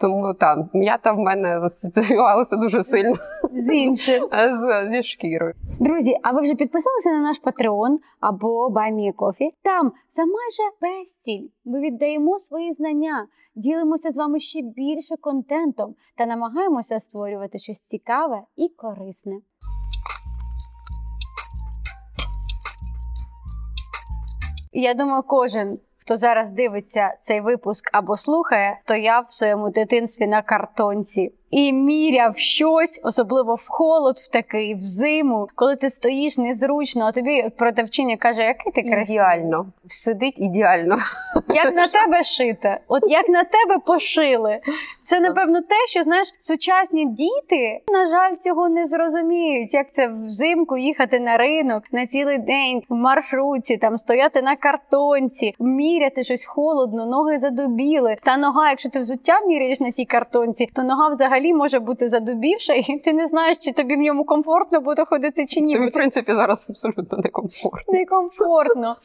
Тому 0.00 0.34
так, 0.34 0.58
м'ята 0.74 1.12
в 1.12 1.18
мене 1.18 1.60
засоціювалася 1.60 2.56
дуже 2.56 2.84
сильно 2.84 3.14
З 3.50 3.74
іншим. 3.74 4.28
з, 4.32 4.90
зі 4.90 5.02
шкірою. 5.02 5.54
Друзі, 5.80 6.16
а 6.22 6.32
ви 6.32 6.42
вже 6.42 6.54
підписалися 6.54 7.10
на 7.10 7.20
наш 7.20 7.42
Patreon 7.42 7.96
або 8.20 8.68
BuyMeACoffee? 8.68 9.50
Там 9.62 9.92
за 10.16 10.22
майже 10.24 10.62
безціль 10.80 11.48
ми 11.64 11.80
віддаємо 11.80 12.38
свої 12.38 12.72
знання, 12.72 13.26
ділимося 13.54 14.12
з 14.12 14.16
вами 14.16 14.40
ще 14.40 14.62
більше 14.62 15.16
контентом 15.20 15.94
та 16.16 16.26
намагаємося 16.26 17.00
створювати 17.00 17.58
щось 17.58 17.80
цікаве 17.80 18.42
і 18.56 18.68
корисне. 18.68 19.40
Я 24.72 24.94
думаю, 24.94 25.22
кожен, 25.26 25.78
хто 25.96 26.16
зараз 26.16 26.50
дивиться 26.50 27.16
цей 27.20 27.40
випуск 27.40 27.90
або 27.92 28.16
слухає, 28.16 28.78
стояв 28.82 29.24
в 29.28 29.32
своєму 29.32 29.70
дитинстві 29.70 30.26
на 30.26 30.42
картонці 30.42 31.32
і 31.50 31.72
міряв 31.72 32.38
щось, 32.38 33.00
особливо 33.02 33.54
в 33.54 33.68
холод, 33.68 34.16
в 34.16 34.28
такий, 34.28 34.74
в 34.74 34.82
зиму, 34.82 35.48
коли 35.54 35.76
ти 35.76 35.90
стоїш 35.90 36.38
незручно, 36.38 37.04
а 37.04 37.12
тобі 37.12 37.50
продавчиня 37.56 38.16
каже, 38.16 38.42
який 38.42 38.72
ти 38.72 38.82
красивий. 38.82 39.14
Ідеально. 39.14 39.66
Сидить 39.90 40.38
ідеально. 40.38 40.98
Як 41.48 41.74
на 41.74 41.88
тебе 41.88 42.22
шите, 42.22 42.80
от 42.88 43.02
як 43.08 43.28
на 43.28 43.44
тебе 43.44 43.78
пошили. 43.86 44.60
Це 45.02 45.20
напевно 45.20 45.60
те, 45.60 45.86
що 45.88 46.02
знаєш, 46.02 46.34
сучасні 46.36 47.06
діти, 47.06 47.80
на 47.88 48.06
жаль, 48.06 48.34
цього 48.34 48.68
не 48.68 48.86
зрозуміють. 48.86 49.74
Як 49.74 49.92
це 49.92 50.08
взимку 50.08 50.76
їхати 50.76 51.20
на 51.20 51.36
ринок 51.36 51.82
на 51.92 52.06
цілий 52.06 52.38
день 52.38 52.82
в 52.88 52.94
маршрутці, 52.94 53.76
там 53.76 53.96
стояти 53.96 54.42
на 54.42 54.56
картонці, 54.56 55.54
міряти 55.58 56.24
щось 56.24 56.46
холодно, 56.46 57.06
ноги 57.06 57.38
задубіли. 57.38 58.16
Та 58.22 58.36
нога, 58.36 58.70
якщо 58.70 58.88
ти 58.88 58.98
взуття 58.98 59.40
міряєш 59.46 59.80
на 59.80 59.90
тій 59.90 60.04
картонці, 60.04 60.68
то 60.74 60.82
нога 60.82 61.08
взагалі 61.08 61.37
може 61.54 61.78
бути 61.78 62.08
задубівша, 62.08 62.72
і 62.74 62.98
ти 62.98 63.12
не 63.12 63.26
знаєш, 63.26 63.58
чи 63.58 63.72
тобі 63.72 63.94
в 63.94 63.98
ньому 63.98 64.24
комфортно 64.24 64.80
буде 64.80 65.04
ходити 65.04 65.46
чи 65.46 65.60
ні. 65.60 65.74
Тобі, 65.74 65.86
в 65.86 65.92
принципі, 65.92 66.32
зараз 66.32 66.66
абсолютно 66.68 67.18
некомфортно. 67.18 67.94
некомфортно. 67.94 68.96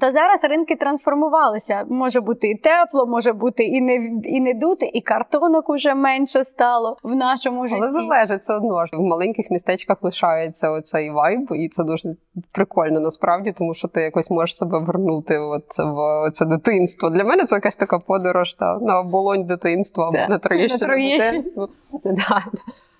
То 0.00 0.10
зараз 0.10 0.44
ринки 0.44 0.76
трансформувалися. 0.76 1.84
Може 1.90 2.20
бути 2.20 2.48
і 2.48 2.54
тепло, 2.54 3.06
може 3.06 3.32
бути 3.32 3.64
і 3.64 3.80
не 3.80 3.94
і 4.24 4.40
не 4.40 4.54
дути, 4.54 4.90
і 4.94 5.00
картонок 5.00 5.70
уже 5.70 5.94
менше 5.94 6.44
стало 6.44 6.96
в 7.02 7.14
нашому 7.14 7.66
житті. 7.66 7.80
Але 7.82 7.90
залежить 7.90 8.40
все 8.40 8.54
одно 8.54 8.86
ж 8.86 8.96
в 8.96 9.00
маленьких 9.00 9.50
містечках 9.50 9.98
лишається 10.02 10.70
оцей 10.70 11.10
вайб, 11.10 11.48
і 11.52 11.68
це 11.68 11.84
дуже 11.84 12.14
прикольно 12.52 13.00
насправді, 13.00 13.52
тому 13.52 13.74
що 13.74 13.88
ти 13.88 14.00
якось 14.00 14.30
можеш 14.30 14.56
себе 14.56 14.78
вернути 14.78 15.38
от 15.38 15.78
в 15.78 16.30
це 16.34 16.44
дитинство. 16.44 17.10
Для 17.10 17.24
мене 17.24 17.44
це 17.44 17.54
якась 17.54 17.76
така 17.76 17.98
подорож 17.98 18.54
та 18.54 18.78
на 18.78 19.00
оболонь 19.00 19.46
дитинства 19.46 20.08
або 20.08 20.18
на 20.28 20.38
Троєщину. 20.38 21.68
Да. 22.04 22.44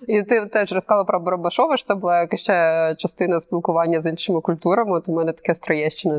І 0.09 0.23
ти 0.23 0.45
теж 0.45 0.71
розказала 0.71 1.03
про 1.03 1.19
Барабашова, 1.19 1.77
що 1.77 1.85
це 1.85 1.95
була 1.95 2.21
якась 2.21 2.39
ще 2.39 2.95
частина 2.97 3.39
спілкування 3.39 4.01
з 4.01 4.09
іншими 4.09 4.41
культурами. 4.41 4.97
От 4.97 5.09
у 5.09 5.13
мене 5.13 5.31
таке 5.33 5.55
з 5.55 5.59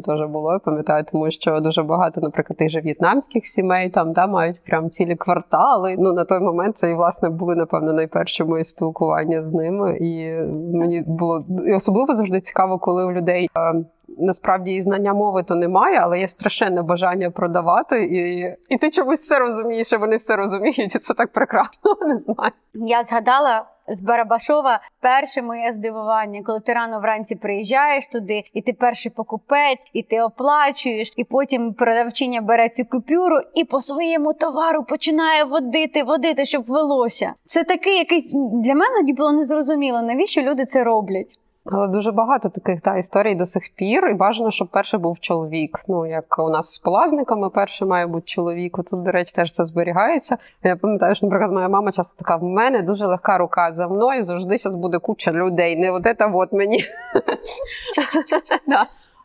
теж 0.07 0.27
було, 0.29 0.61
пам'ятаю, 0.65 1.05
тому 1.13 1.31
що 1.31 1.61
дуже 1.61 1.83
багато, 1.83 2.21
наприклад, 2.21 2.57
тих 2.59 2.71
же 2.71 2.81
в'єтнамських 2.81 3.47
сімей 3.47 3.91
там 3.91 4.13
да, 4.13 4.27
мають 4.27 4.65
прям 4.65 4.91
цілі 4.91 5.17
квартали. 5.17 5.97
Ну 5.99 6.13
на 6.13 6.25
той 6.25 6.41
момент 6.41 6.79
це 6.79 6.91
і 6.91 6.95
власне 6.95 7.29
були, 7.29 7.57
напевно, 7.57 7.93
найперші 7.93 8.45
мої 8.45 8.65
спілкування 8.65 9.43
з 9.43 9.53
ними. 9.53 9.99
І 10.01 10.35
мені 10.79 11.05
було 11.07 11.45
і 11.67 11.75
особливо 11.75 12.15
завжди 12.15 12.41
цікаво, 12.41 12.79
коли 12.79 13.05
у 13.05 13.13
людей. 13.13 13.49
е, 13.59 13.85
Насправді 14.19 14.75
і 14.75 14.83
знання 14.83 15.15
мови 15.15 15.43
то 15.43 15.55
немає, 15.55 15.99
але 16.03 16.21
є 16.21 16.29
страшенне 16.29 16.83
бажання 16.83 17.31
продавати, 17.31 18.05
і, 18.05 18.39
і 18.75 18.79
ти 18.79 18.91
чомусь 18.91 19.21
все 19.21 19.39
розумієш, 19.39 19.93
і 19.93 19.97
вони 19.97 20.17
все 20.17 20.37
розуміють, 20.37 20.95
і 20.95 20.99
це 20.99 21.15
так 21.15 21.33
прекрасно. 21.33 21.97
Не 22.07 22.19
знаю. 22.19 22.53
Я 22.75 23.05
згадала 23.05 23.65
з 23.91 24.01
Барабашова 24.01 24.81
перше 25.01 25.43
моє 25.43 25.73
здивування, 25.73 26.43
коли 26.47 26.61
ти 26.61 26.73
рано 26.73 27.01
вранці 27.01 27.37
приїжджаєш 27.37 28.07
туди, 28.07 28.43
і 28.55 28.63
ти 28.63 28.73
перший 28.73 29.13
покупець, 29.13 29.91
і 29.93 30.03
ти 30.03 30.21
оплачуєш, 30.21 31.13
і 31.17 31.25
потім 31.25 31.75
продавчиня 31.75 32.41
бере 32.41 32.69
цю 32.69 32.85
купюру 32.85 33.37
і 33.55 33.65
по 33.65 33.81
своєму 33.81 34.33
товару 34.33 34.85
починає 34.85 35.45
водити, 35.45 36.03
водити, 36.03 36.47
щоб 36.47 36.65
велося. 36.65 37.33
Це 37.45 37.65
такий 37.65 37.99
якийсь 37.99 38.33
для 38.53 38.75
мене 38.75 39.13
було 39.13 39.33
незрозуміло, 39.33 40.03
навіщо 40.03 40.43
люди 40.43 40.65
це 40.65 40.85
роблять. 40.85 41.40
Але 41.65 41.89
дуже 41.89 42.13
багато 42.13 42.49
таких 42.49 42.81
та 42.81 42.97
історій 42.97 43.35
до 43.35 43.47
сих 43.47 43.63
пір, 43.77 44.09
і 44.09 44.15
бажано, 44.15 44.51
щоб 44.51 44.69
перший 44.69 45.01
був 45.01 45.21
чоловік. 45.21 45.79
Ну 45.89 46.07
як 46.07 46.39
у 46.39 46.51
нас 46.51 46.75
з 46.75 46.79
полазниками, 46.79 47.51
перший 47.51 47.89
має 47.89 48.07
бути 48.07 48.27
чоловік. 48.27 48.77
Тут, 48.91 49.03
до 49.03 49.11
речі, 49.11 49.33
теж 49.35 49.53
це 49.53 49.65
зберігається. 49.65 50.37
Я 50.63 50.77
пам'ятаю, 50.77 51.15
що, 51.15 51.27
наприклад, 51.27 51.53
моя 51.53 51.69
мама 51.69 51.93
часто 51.93 52.19
така: 52.19 52.37
в 52.37 52.43
мене 52.43 52.83
дуже 52.83 53.07
легка 53.07 53.39
рука 53.39 53.73
за 53.73 53.89
мною. 53.89 54.25
Завжди 54.25 54.59
зараз 54.59 54.77
буде 54.77 54.99
куча 54.99 55.33
людей. 55.33 55.77
Не 55.77 55.91
от 55.91 56.03
це 56.03 56.31
от 56.35 56.53
мені. 56.53 56.85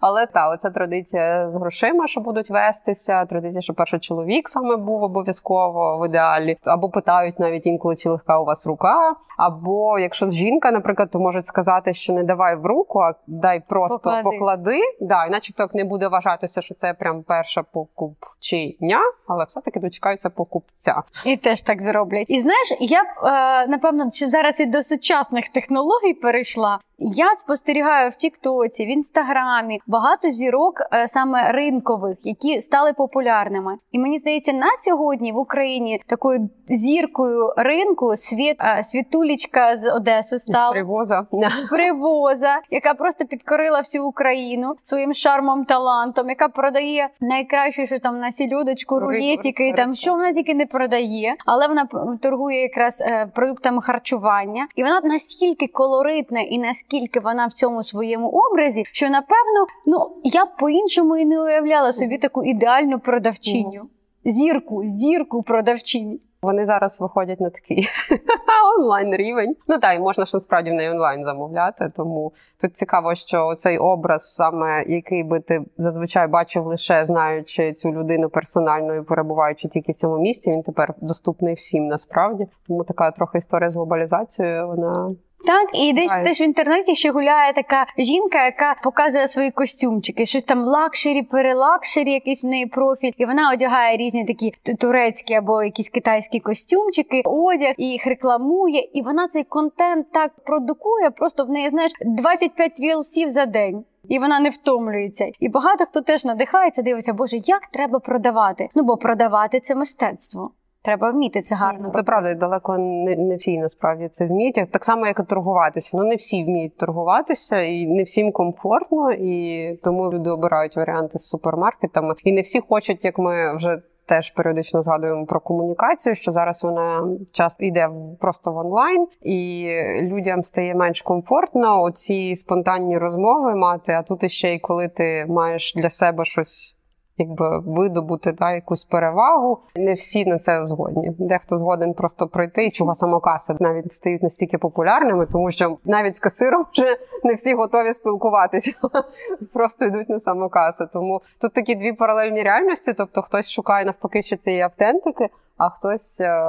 Але 0.07 0.25
та 0.25 0.49
оця 0.49 0.69
традиція 0.69 1.49
з 1.49 1.55
грошима, 1.55 2.07
що 2.07 2.21
будуть 2.21 2.49
вестися. 2.49 3.25
Традиція, 3.25 3.61
що 3.61 3.73
перший 3.73 3.99
чоловік 3.99 4.49
саме 4.49 4.75
був 4.75 5.03
обов'язково 5.03 5.97
в 5.97 6.05
ідеалі, 6.05 6.57
або 6.65 6.89
питають 6.89 7.39
навіть 7.39 7.65
інколи, 7.65 7.95
чи 7.95 8.09
легка 8.09 8.39
у 8.39 8.45
вас 8.45 8.65
рука. 8.65 9.15
Або 9.37 9.99
якщо 9.99 10.29
жінка, 10.29 10.71
наприклад, 10.71 11.11
то 11.11 11.19
можуть 11.19 11.45
сказати, 11.45 11.93
що 11.93 12.13
не 12.13 12.23
давай 12.23 12.55
в 12.55 12.65
руку, 12.65 12.99
а 12.99 13.13
дай 13.27 13.63
просто 13.67 13.97
Поклади. 13.97 14.23
поклади. 14.23 14.79
Да, 15.01 15.25
і 15.25 15.29
начебто 15.29 15.63
як 15.63 15.75
не 15.75 15.83
буде 15.83 16.07
вважатися, 16.07 16.61
що 16.61 16.75
це 16.75 16.93
прям 16.93 17.23
перша 17.23 17.63
покупчиня, 17.63 18.99
але 19.27 19.43
все-таки 19.43 19.79
дочекаються 19.79 20.29
покупця. 20.29 21.03
І 21.25 21.37
теж 21.37 21.61
так 21.61 21.81
зроблять. 21.81 22.25
І 22.27 22.41
знаєш, 22.41 22.77
я 22.79 23.03
б 23.03 23.07
е, 23.07 23.67
напевно 23.67 24.11
ще 24.11 24.29
зараз 24.29 24.59
і 24.59 24.65
до 24.65 24.83
сучасних 24.83 25.49
технологій 25.49 26.13
перейшла. 26.13 26.79
Я 26.97 27.35
спостерігаю 27.35 28.09
в 28.09 28.15
Тіктоці, 28.15 28.85
в 28.85 28.89
інстаграмі 28.89 29.79
багато 29.87 30.29
зірок 30.29 30.81
е, 30.93 31.07
саме 31.07 31.51
ринкових, 31.51 32.25
які 32.25 32.61
стали 32.61 32.93
популярними. 32.93 33.77
І 33.91 33.99
мені 33.99 34.19
здається, 34.19 34.53
на 34.53 34.67
сьогодні 34.81 35.31
в 35.31 35.37
Україні 35.37 36.01
такою 36.07 36.49
зіркою 36.67 37.53
ринку 37.57 38.15
світ 38.15 38.57
е, 38.59 38.83
світулічка 38.83 39.77
з 39.77 39.91
Одеси 39.91 40.39
стала. 40.39 40.71
привоза. 40.71 41.25
Привоза, 41.69 42.59
яка 42.69 42.93
просто 42.93 43.25
підкорила 43.25 43.79
всю 43.79 44.05
Україну 44.05 44.75
своїм 44.83 45.13
шармом, 45.13 45.65
талантом, 45.65 46.29
яка 46.29 46.47
продає 46.47 47.09
найкраще, 47.21 47.85
що 47.85 47.99
там 47.99 48.19
на 48.19 48.31
сільодочку, 48.31 48.99
рулетики, 48.99 49.73
там 49.73 49.95
що 49.95 50.11
вона 50.11 50.33
тільки 50.33 50.53
не 50.53 50.65
продає, 50.65 51.35
але 51.45 51.67
вона 51.67 51.87
торгує 52.21 52.61
якраз 52.61 53.01
е, 53.01 53.27
продуктами 53.35 53.81
харчування, 53.81 54.67
і 54.75 54.83
вона 54.83 55.01
настільки 55.03 55.67
колоритна 55.67 56.41
і 56.41 56.57
наскільки 56.57 56.84
вона 57.23 57.47
в 57.47 57.53
цьому 57.53 57.83
своєму 57.83 58.29
образі, 58.29 58.83
що 58.85 59.09
напевно, 59.09 59.67
ну 59.85 60.21
я 60.23 60.45
б 60.45 60.49
по-іншому 60.59 61.17
і 61.17 61.25
не 61.25 61.41
уявляла 61.41 61.93
собі 61.93 62.17
таку 62.17 62.43
ідеальну 62.43 62.99
продавчиню. 62.99 63.89
Зірку, 64.25 64.83
зірку 64.85 65.43
продавчиню. 65.43 66.19
Вони 66.41 66.65
зараз 66.65 67.01
виходять 67.01 67.41
на 67.41 67.49
такий 67.49 67.87
онлайн 68.79 69.15
рівень. 69.15 69.55
Ну 69.67 69.79
так, 69.79 69.95
і 69.95 69.99
можна 69.99 70.25
ж 70.25 70.31
насправді 70.33 70.71
в 70.71 70.73
неї 70.73 70.89
онлайн 70.89 71.25
замовляти. 71.25 71.91
Тому 71.95 72.33
тут 72.61 72.77
цікаво, 72.77 73.15
що 73.15 73.55
цей 73.57 73.77
образ, 73.77 74.33
саме 74.33 74.83
який 74.87 75.23
би 75.23 75.39
ти 75.39 75.65
зазвичай 75.77 76.27
бачив 76.27 76.65
лише 76.65 77.05
знаючи 77.05 77.73
цю 77.73 77.91
людину 77.91 78.29
персонально 78.29 78.95
і 78.95 79.01
перебуваючи 79.01 79.67
тільки 79.67 79.91
в 79.91 79.95
цьому 79.95 80.17
місці, 80.17 80.51
він 80.51 80.63
тепер 80.63 80.93
доступний 81.01 81.53
всім 81.53 81.87
насправді. 81.87 82.47
Тому 82.67 82.83
така 82.83 83.11
трохи 83.11 83.37
історія 83.37 83.69
з 83.69 83.75
глобалізацією. 83.75 84.67
Вона 84.67 85.15
Так, 85.45 85.69
і 85.73 85.93
десь 85.93 86.11
теж 86.11 86.41
в 86.41 86.41
інтернеті 86.41 86.95
ще 86.95 87.11
гуляє 87.11 87.53
така 87.53 87.85
жінка, 87.97 88.45
яка 88.45 88.75
показує 88.83 89.27
свої 89.27 89.51
костюмчики, 89.51 90.25
щось 90.25 90.43
там 90.43 90.63
luxury, 90.63 91.21
пере 91.23 91.55
luxury, 91.55 92.11
якийсь 92.11 92.43
в 92.43 92.47
неї 92.47 92.65
профіль, 92.65 93.11
і 93.17 93.25
вона 93.25 93.51
одягає 93.51 93.97
різні 93.97 94.25
такі 94.25 94.53
турецькі 94.79 95.33
або 95.33 95.63
якісь 95.63 95.89
китайські 95.89 96.39
костюмчики, 96.39 97.21
одяг 97.25 97.73
і 97.77 97.89
їх 97.89 98.07
рекламує. 98.07 98.89
І 98.93 99.01
вона 99.01 99.27
цей 99.27 99.43
контент 99.43 100.11
так 100.11 100.31
продукує. 100.45 101.09
Просто 101.09 101.45
в 101.45 101.49
неї 101.49 101.69
знаєш 101.69 101.91
25 102.05 102.79
рілсів 102.79 103.29
за 103.29 103.45
день. 103.45 103.85
І 104.09 104.19
вона 104.19 104.39
не 104.39 104.49
втомлюється. 104.49 105.29
І 105.39 105.49
багато 105.49 105.85
хто 105.85 106.01
теж 106.01 106.25
надихається, 106.25 106.81
дивиться, 106.81 107.13
боже, 107.13 107.37
як 107.37 107.67
треба 107.67 107.99
продавати. 107.99 108.69
Ну 108.75 108.83
бо 108.83 108.97
продавати 108.97 109.59
це 109.59 109.75
мистецтво. 109.75 110.51
Треба 110.85 111.11
вміти 111.11 111.41
це 111.41 111.55
гарно. 111.55 111.81
Ну, 111.83 111.91
Це 111.95 112.03
правда, 112.03 112.33
далеко 112.33 112.77
не, 112.77 113.15
не 113.15 113.35
всі 113.35 113.57
насправді 113.57 114.07
це 114.07 114.25
вміють. 114.25 114.71
Так 114.71 114.85
само, 114.85 115.07
як 115.07 115.19
і 115.19 115.23
торгуватися. 115.23 115.97
Ну 115.97 116.03
не 116.03 116.15
всі 116.15 116.43
вміють 116.43 116.77
торгуватися, 116.77 117.61
і 117.61 117.87
не 117.87 118.03
всім 118.03 118.31
комфортно, 118.31 119.11
і 119.11 119.79
тому 119.83 120.11
люди 120.11 120.29
обирають 120.29 120.75
варіанти 120.75 121.19
з 121.19 121.27
супермаркетами. 121.27 122.15
І 122.23 122.31
не 122.31 122.41
всі 122.41 122.59
хочуть, 122.69 123.05
як 123.05 123.17
ми 123.17 123.55
вже. 123.55 123.81
Теж 124.07 124.31
періодично 124.31 124.81
згадуємо 124.81 125.25
про 125.25 125.39
комунікацію, 125.39 126.15
що 126.15 126.31
зараз 126.31 126.63
вона 126.63 127.07
часто 127.31 127.65
йде 127.65 127.89
просто 128.19 128.51
в 128.51 128.57
онлайн, 128.57 129.07
і 129.21 129.69
людям 130.01 130.43
стає 130.43 130.75
менш 130.75 131.01
комфортно 131.01 131.81
оці 131.81 132.35
спонтанні 132.35 132.97
розмови 132.97 133.55
мати. 133.55 133.91
А 133.91 134.03
тут 134.03 134.23
іще 134.23 134.53
й 134.53 134.59
коли 134.59 134.87
ти 134.87 135.25
маєш 135.29 135.73
для 135.75 135.89
себе 135.89 136.25
щось 136.25 136.74
якби 137.17 137.59
видобути 137.59 138.31
да, 138.31 138.51
якусь 138.51 138.83
перевагу. 138.83 139.59
Не 139.75 139.93
всі 139.93 140.25
на 140.25 140.39
це 140.39 140.67
згодні. 140.67 141.11
Дехто 141.19 141.57
згоден 141.57 141.93
просто 141.93 142.27
пройти, 142.27 142.65
і 142.65 142.71
чого 142.71 142.95
самокаси 142.95 143.55
навіть 143.59 143.93
стають 143.93 144.23
настільки 144.23 144.57
популярними, 144.57 145.25
тому 145.25 145.51
що 145.51 145.77
навіть 145.85 146.15
з 146.15 146.19
касиром 146.19 146.65
вже 146.73 146.97
не 147.23 147.33
всі 147.33 147.53
готові 147.53 147.93
спілкуватися, 147.93 148.71
просто 149.53 149.85
йдуть 149.85 150.09
на 150.09 150.19
самокаси. 150.19 150.87
Тому 150.93 151.21
тут 151.41 151.53
такі 151.53 151.75
дві 151.75 151.93
паралельні 151.93 152.43
реальності. 152.43 152.93
Тобто, 152.93 153.21
хтось 153.21 153.51
шукає 153.51 153.85
навпаки, 153.85 154.21
що 154.21 154.35
цієї 154.35 154.61
автентики. 154.61 155.29
А 155.57 155.69
хтось 155.69 156.21
е, 156.21 156.41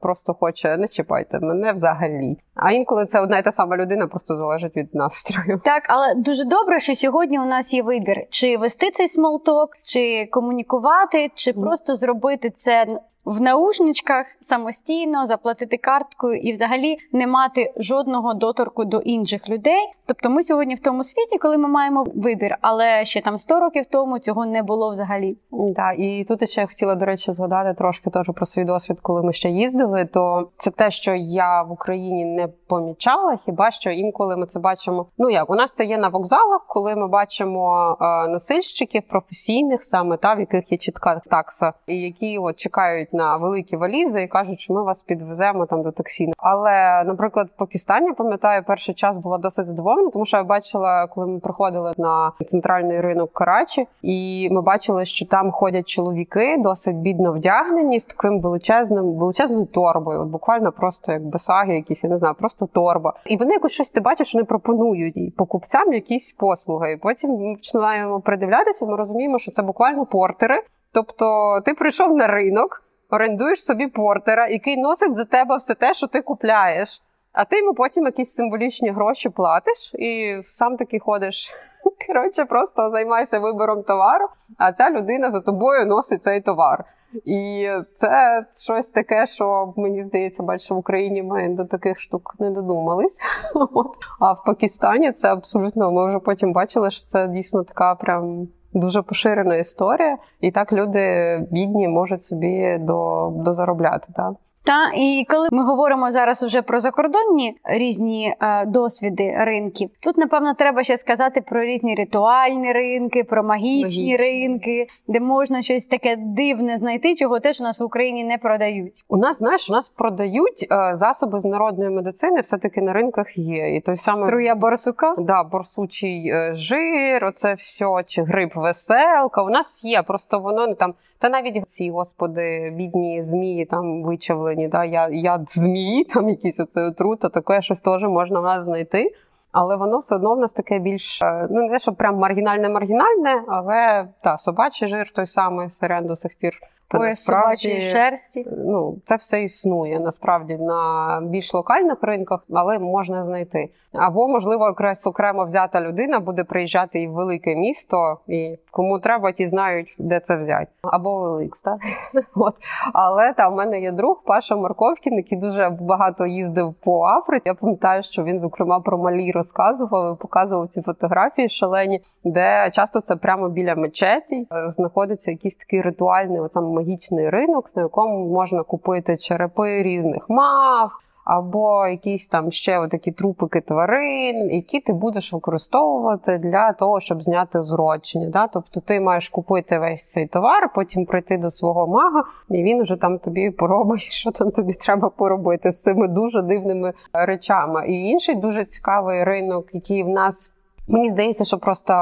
просто 0.00 0.34
хоче 0.34 0.76
не 0.76 0.88
чіпайте 0.88 1.40
мене 1.40 1.72
взагалі. 1.72 2.38
А 2.54 2.72
інколи 2.72 3.06
це 3.06 3.20
одна 3.20 3.38
і 3.38 3.44
та 3.44 3.52
сама 3.52 3.76
людина, 3.76 4.06
просто 4.06 4.36
залежить 4.36 4.76
від 4.76 4.94
настрою. 4.94 5.60
Так, 5.64 5.82
але 5.88 6.14
дуже 6.14 6.44
добре, 6.44 6.80
що 6.80 6.94
сьогодні 6.94 7.38
у 7.38 7.44
нас 7.44 7.74
є 7.74 7.82
вибір: 7.82 8.16
чи 8.30 8.56
вести 8.56 8.90
цей 8.90 9.08
small 9.08 9.39
talk, 9.39 9.70
чи 9.82 10.28
комунікувати, 10.32 11.30
чи 11.34 11.52
mm. 11.52 11.62
просто 11.62 11.96
зробити 11.96 12.50
це 12.50 12.86
в 13.24 13.40
наушничках 13.40 14.26
самостійно, 14.40 15.26
заплатити 15.26 15.76
карткою 15.76 16.36
і 16.36 16.52
взагалі 16.52 16.98
не 17.12 17.26
мати 17.26 17.72
жодного 17.76 18.34
доторку 18.34 18.84
до 18.84 18.98
інших 18.98 19.48
людей. 19.48 19.80
Тобто, 20.06 20.30
ми 20.30 20.42
сьогодні 20.42 20.74
в 20.74 20.78
тому 20.78 21.04
світі, 21.04 21.38
коли 21.38 21.58
ми 21.58 21.68
маємо 21.68 22.06
вибір, 22.14 22.56
але 22.60 23.04
ще 23.04 23.20
там 23.20 23.38
100 23.38 23.60
років 23.60 23.86
тому 23.86 24.18
цього 24.18 24.46
не 24.46 24.62
було 24.62 24.90
взагалі. 24.90 25.38
Так, 25.76 25.98
і 25.98 26.24
тут 26.28 26.50
ще 26.50 26.66
хотіла, 26.66 26.94
до 26.94 27.04
речі, 27.04 27.32
згадати 27.32 27.74
трошки 27.74 28.10
теж 28.10 28.26
про 28.34 28.46
свій 28.46 28.64
досвід, 28.64 28.98
коли 29.02 29.22
ми 29.22 29.32
ще 29.32 29.48
їздили. 29.48 30.04
То 30.04 30.50
це 30.58 30.70
те, 30.70 30.90
що 30.90 31.14
я 31.14 31.62
в 31.62 31.72
Україні 31.72 32.24
не 32.24 32.48
помічала. 32.70 33.38
Хіба 33.44 33.70
що 33.70 33.90
інколи 33.90 34.36
ми 34.36 34.46
це 34.46 34.58
бачимо? 34.58 35.06
Ну 35.18 35.30
як 35.30 35.50
у 35.50 35.54
нас 35.54 35.72
це 35.72 35.84
є 35.84 35.98
на 35.98 36.08
вокзалах, 36.08 36.64
коли 36.66 36.96
ми 36.96 37.08
бачимо 37.08 37.96
е, 38.00 38.28
носильщиків 38.28 39.02
професійних, 39.08 39.84
саме 39.84 40.16
та 40.16 40.34
в 40.34 40.40
яких 40.40 40.72
є 40.72 40.78
чітка 40.78 41.20
такса, 41.30 41.72
і 41.86 42.00
які 42.00 42.38
от 42.38 42.56
чекають 42.56 43.12
на 43.12 43.36
великі 43.36 43.76
валізи 43.76 44.22
і 44.22 44.28
кажуть, 44.28 44.58
що 44.58 44.74
ми 44.74 44.82
вас 44.82 45.02
підвеземо 45.02 45.66
там 45.66 45.82
до 45.82 45.92
таксі. 45.92 46.32
Але, 46.36 47.04
наприклад, 47.04 47.48
в 47.54 47.58
Пакистані 47.58 48.12
пам'ятаю, 48.12 48.64
перший 48.66 48.94
час 48.94 49.18
була 49.18 49.38
досить 49.38 49.66
здивована, 49.66 50.10
тому 50.10 50.24
що 50.26 50.36
я 50.36 50.42
бачила, 50.42 51.06
коли 51.06 51.26
ми 51.26 51.38
приходили 51.38 51.92
на 51.98 52.32
центральний 52.46 53.00
ринок 53.00 53.32
Карачі, 53.32 53.86
і 54.02 54.48
ми 54.50 54.62
бачили, 54.62 55.04
що 55.04 55.26
там 55.26 55.50
ходять 55.50 55.88
чоловіки, 55.88 56.56
досить 56.58 56.96
бідно 56.96 57.32
вдягнені 57.32 58.00
з 58.00 58.04
таким 58.04 58.40
величезним 58.40 59.14
величезною 59.14 59.66
торбою. 59.66 60.20
От 60.20 60.28
буквально 60.28 60.72
просто 60.72 61.12
як 61.12 61.22
басаги, 61.22 61.74
якісь 61.74 62.04
я 62.04 62.10
не 62.10 62.16
знаю, 62.16 62.34
просто 62.38 62.59
торба. 62.66 63.14
І 63.26 63.36
вони 63.36 63.52
якось 63.52 63.72
щось 63.72 63.90
ти 63.90 64.00
бачиш, 64.00 64.34
вони 64.34 64.44
пропонують 64.44 65.36
покупцям 65.36 65.92
якісь 65.92 66.32
послуги. 66.32 66.92
І 66.92 66.96
потім 66.96 67.30
ми 67.30 67.54
починаємо 67.54 68.20
придивлятися. 68.20 68.86
Ми 68.86 68.96
розуміємо, 68.96 69.38
що 69.38 69.50
це 69.50 69.62
буквально 69.62 70.06
портери. 70.06 70.62
Тобто, 70.92 71.60
ти 71.64 71.74
прийшов 71.74 72.16
на 72.16 72.26
ринок, 72.26 72.82
орендуєш 73.10 73.64
собі 73.64 73.86
портера, 73.86 74.48
який 74.48 74.76
носить 74.76 75.14
за 75.14 75.24
тебе 75.24 75.56
все 75.56 75.74
те, 75.74 75.94
що 75.94 76.06
ти 76.06 76.22
купляєш. 76.22 77.02
А 77.32 77.44
ти 77.44 77.58
йому 77.58 77.74
потім 77.74 78.04
якісь 78.04 78.34
символічні 78.34 78.90
гроші 78.90 79.28
платиш 79.28 79.94
і 79.94 80.36
сам 80.52 80.76
таки 80.76 80.98
ходиш. 80.98 81.50
Коротше, 82.06 82.44
просто 82.44 82.90
займайся 82.90 83.38
вибором 83.38 83.82
товару, 83.82 84.26
а 84.58 84.72
ця 84.72 84.90
людина 84.90 85.30
за 85.30 85.40
тобою 85.40 85.86
носить 85.86 86.22
цей 86.22 86.40
товар. 86.40 86.84
І 87.24 87.68
це 87.94 88.44
щось 88.52 88.88
таке, 88.88 89.26
що 89.26 89.74
мені 89.76 90.02
здається, 90.02 90.42
більше 90.42 90.74
в 90.74 90.76
Україні 90.76 91.22
ми 91.22 91.48
до 91.48 91.64
таких 91.64 92.00
штук 92.00 92.34
не 92.38 92.50
додумались. 92.50 93.18
А 94.20 94.32
в 94.32 94.44
Пакистані 94.44 95.12
це 95.12 95.32
абсолютно. 95.32 95.92
Ми 95.92 96.08
вже 96.08 96.18
потім 96.18 96.52
бачили, 96.52 96.90
що 96.90 97.06
це 97.06 97.28
дійсно 97.28 97.64
така 97.64 97.94
прям. 97.94 98.48
Дуже 98.72 99.02
поширена 99.02 99.56
історія, 99.56 100.18
і 100.40 100.50
так 100.50 100.72
люди 100.72 101.36
бідні 101.50 101.88
можуть 101.88 102.22
собі 102.22 102.78
до, 102.80 103.30
дозаробляти. 103.36 104.12
Так? 104.16 104.32
Та 104.64 104.90
і 104.96 105.26
коли 105.28 105.48
ми 105.52 105.64
говоримо 105.64 106.10
зараз 106.10 106.42
уже 106.42 106.62
про 106.62 106.80
закордонні 106.80 107.56
різні 107.64 108.34
е, 108.40 108.66
досвіди 108.66 109.34
ринків, 109.38 109.90
тут 110.02 110.16
напевно 110.18 110.54
треба 110.54 110.84
ще 110.84 110.96
сказати 110.96 111.40
про 111.40 111.62
різні 111.64 111.94
ритуальні 111.94 112.72
ринки, 112.72 113.24
про 113.24 113.42
магічні, 113.42 113.82
Магічні. 113.82 114.16
ринки, 114.16 114.86
де 115.08 115.20
можна 115.20 115.62
щось 115.62 115.86
таке 115.86 116.16
дивне 116.18 116.78
знайти, 116.78 117.14
чого 117.14 117.40
теж 117.40 117.60
у 117.60 117.64
нас 117.64 117.80
в 117.80 117.84
Україні 117.84 118.24
не 118.24 118.38
продають. 118.38 119.04
У 119.08 119.16
нас, 119.16 119.38
знаєш, 119.38 119.70
у 119.70 119.72
нас 119.72 119.88
продають 119.88 120.66
е, 120.72 120.90
засоби 120.94 121.38
з 121.38 121.44
народної 121.44 121.90
медицини, 121.90 122.40
все-таки 122.40 122.80
на 122.82 122.92
ринках 122.92 123.38
є. 123.38 123.76
І 123.76 123.80
той 123.80 123.96
саме 123.96 124.26
Струя 124.26 124.54
борсука. 124.54 125.14
да, 125.18 125.42
борсучий 125.42 126.28
е, 126.28 126.50
жир, 126.54 127.24
оце 127.24 127.54
все, 127.54 127.86
чи 128.06 128.22
гриб 128.22 128.50
веселка. 128.54 129.42
У 129.42 129.50
нас 129.50 129.84
є, 129.84 130.02
просто 130.02 130.38
воно 130.38 130.66
не 130.66 130.74
там. 130.74 130.94
Та 131.18 131.28
навіть 131.28 131.68
ці, 131.68 131.90
господи, 131.90 132.72
бідні 132.76 133.22
змії 133.22 133.64
там 133.64 134.02
вичавлені, 134.50 134.68
да, 134.68 134.84
я, 134.84 135.08
змії, 135.48 136.04
там 136.14 136.28
якісь 136.28 136.60
оце 136.60 136.82
отрута, 136.82 137.28
таке 137.28 137.62
щось 137.62 137.80
теж 137.80 138.02
можна 138.02 138.60
знайти. 138.60 139.14
Але 139.52 139.76
воно 139.76 139.98
все 139.98 140.14
одно 140.14 140.34
в 140.34 140.38
нас 140.38 140.52
таке 140.52 140.78
більш 140.78 141.22
е, 141.22 141.48
ну 141.50 141.62
не 141.62 141.68
те, 141.68 141.78
що 141.78 141.92
прям 141.92 142.16
маргінальне-маргінальне, 142.16 143.42
але 143.48 144.08
та 144.22 144.38
собачий 144.38 144.88
жир 144.88 145.12
той 145.12 145.26
самий 145.26 145.70
сирен 145.70 146.06
до 146.06 146.16
сих 146.16 146.38
пір. 146.38 146.52
Та 146.90 147.14
собачої 147.14 147.80
шерсті. 147.80 148.46
ну, 148.66 148.98
це 149.04 149.16
все 149.16 149.42
існує 149.42 150.00
насправді 150.00 150.56
на 150.56 151.20
більш 151.24 151.54
локальних 151.54 152.02
ринках, 152.02 152.44
але 152.52 152.78
можна 152.78 153.22
знайти. 153.22 153.70
Або, 153.92 154.28
можливо, 154.28 154.66
якраз 154.66 155.06
окремо 155.06 155.44
взята 155.44 155.80
людина 155.80 156.20
буде 156.20 156.44
приїжджати 156.44 157.02
і 157.02 157.08
в 157.08 157.12
велике 157.12 157.54
місто, 157.54 158.18
і 158.26 158.58
кому 158.70 158.98
треба, 158.98 159.32
ті 159.32 159.46
знають, 159.46 159.96
де 159.98 160.20
це 160.20 160.36
взяти. 160.36 160.66
Або 160.82 161.20
Великс, 161.20 161.62
так? 161.62 161.78
От. 162.34 162.54
Але 162.92 163.32
там 163.32 163.52
в 163.52 163.56
мене 163.56 163.80
є 163.80 163.92
друг 163.92 164.22
Паша 164.26 164.56
Марковкін, 164.56 165.16
який 165.16 165.38
дуже 165.38 165.76
багато 165.80 166.26
їздив 166.26 166.74
по 166.74 167.04
Африці. 167.04 167.42
Я 167.48 167.54
пам'ятаю, 167.54 168.02
що 168.02 168.24
він, 168.24 168.38
зокрема, 168.38 168.80
про 168.80 168.98
Малі 168.98 169.32
розказував, 169.32 170.18
показував 170.18 170.68
ці 170.68 170.82
фотографії 170.82 171.48
шалені, 171.48 172.02
де 172.24 172.70
часто 172.72 173.00
це 173.00 173.16
прямо 173.16 173.48
біля 173.48 173.74
мечеті 173.74 174.46
е, 174.52 174.70
знаходиться 174.70 175.30
якийсь 175.30 175.56
такий 175.56 175.80
ритуальний, 175.80 176.40
оцям 176.40 176.64
магічний 176.80 177.30
ринок, 177.30 177.70
на 177.76 177.82
якому 177.82 178.28
можна 178.28 178.62
купити 178.62 179.16
черепи 179.16 179.82
різних 179.82 180.30
мав. 180.30 180.90
Або 181.24 181.86
якісь 181.86 182.26
там 182.26 182.52
ще 182.52 182.88
такі 182.88 183.12
трупики 183.12 183.60
тварин, 183.60 184.50
які 184.50 184.80
ти 184.80 184.92
будеш 184.92 185.32
використовувати 185.32 186.38
для 186.38 186.72
того, 186.72 187.00
щоб 187.00 187.22
зняти 187.22 187.62
зурочення. 187.62 188.28
Да? 188.28 188.46
Тобто 188.46 188.80
ти 188.80 189.00
маєш 189.00 189.28
купити 189.28 189.78
весь 189.78 190.12
цей 190.12 190.26
товар, 190.26 190.70
потім 190.74 191.04
прийти 191.06 191.38
до 191.38 191.50
свого 191.50 191.86
мага, 191.86 192.24
і 192.50 192.62
він 192.62 192.82
вже 192.82 192.96
там 192.96 193.18
тобі 193.18 193.50
поробить, 193.50 194.00
що 194.12 194.30
там 194.30 194.50
тобі 194.50 194.72
треба 194.72 195.10
поробити 195.10 195.70
з 195.70 195.82
цими 195.82 196.08
дуже 196.08 196.42
дивними 196.42 196.92
речами. 197.12 197.88
І 197.88 198.08
інший 198.08 198.34
дуже 198.34 198.64
цікавий 198.64 199.24
ринок, 199.24 199.66
який 199.72 200.02
в 200.02 200.08
нас 200.08 200.52
мені 200.88 201.10
здається, 201.10 201.44
що 201.44 201.58
просто. 201.58 201.94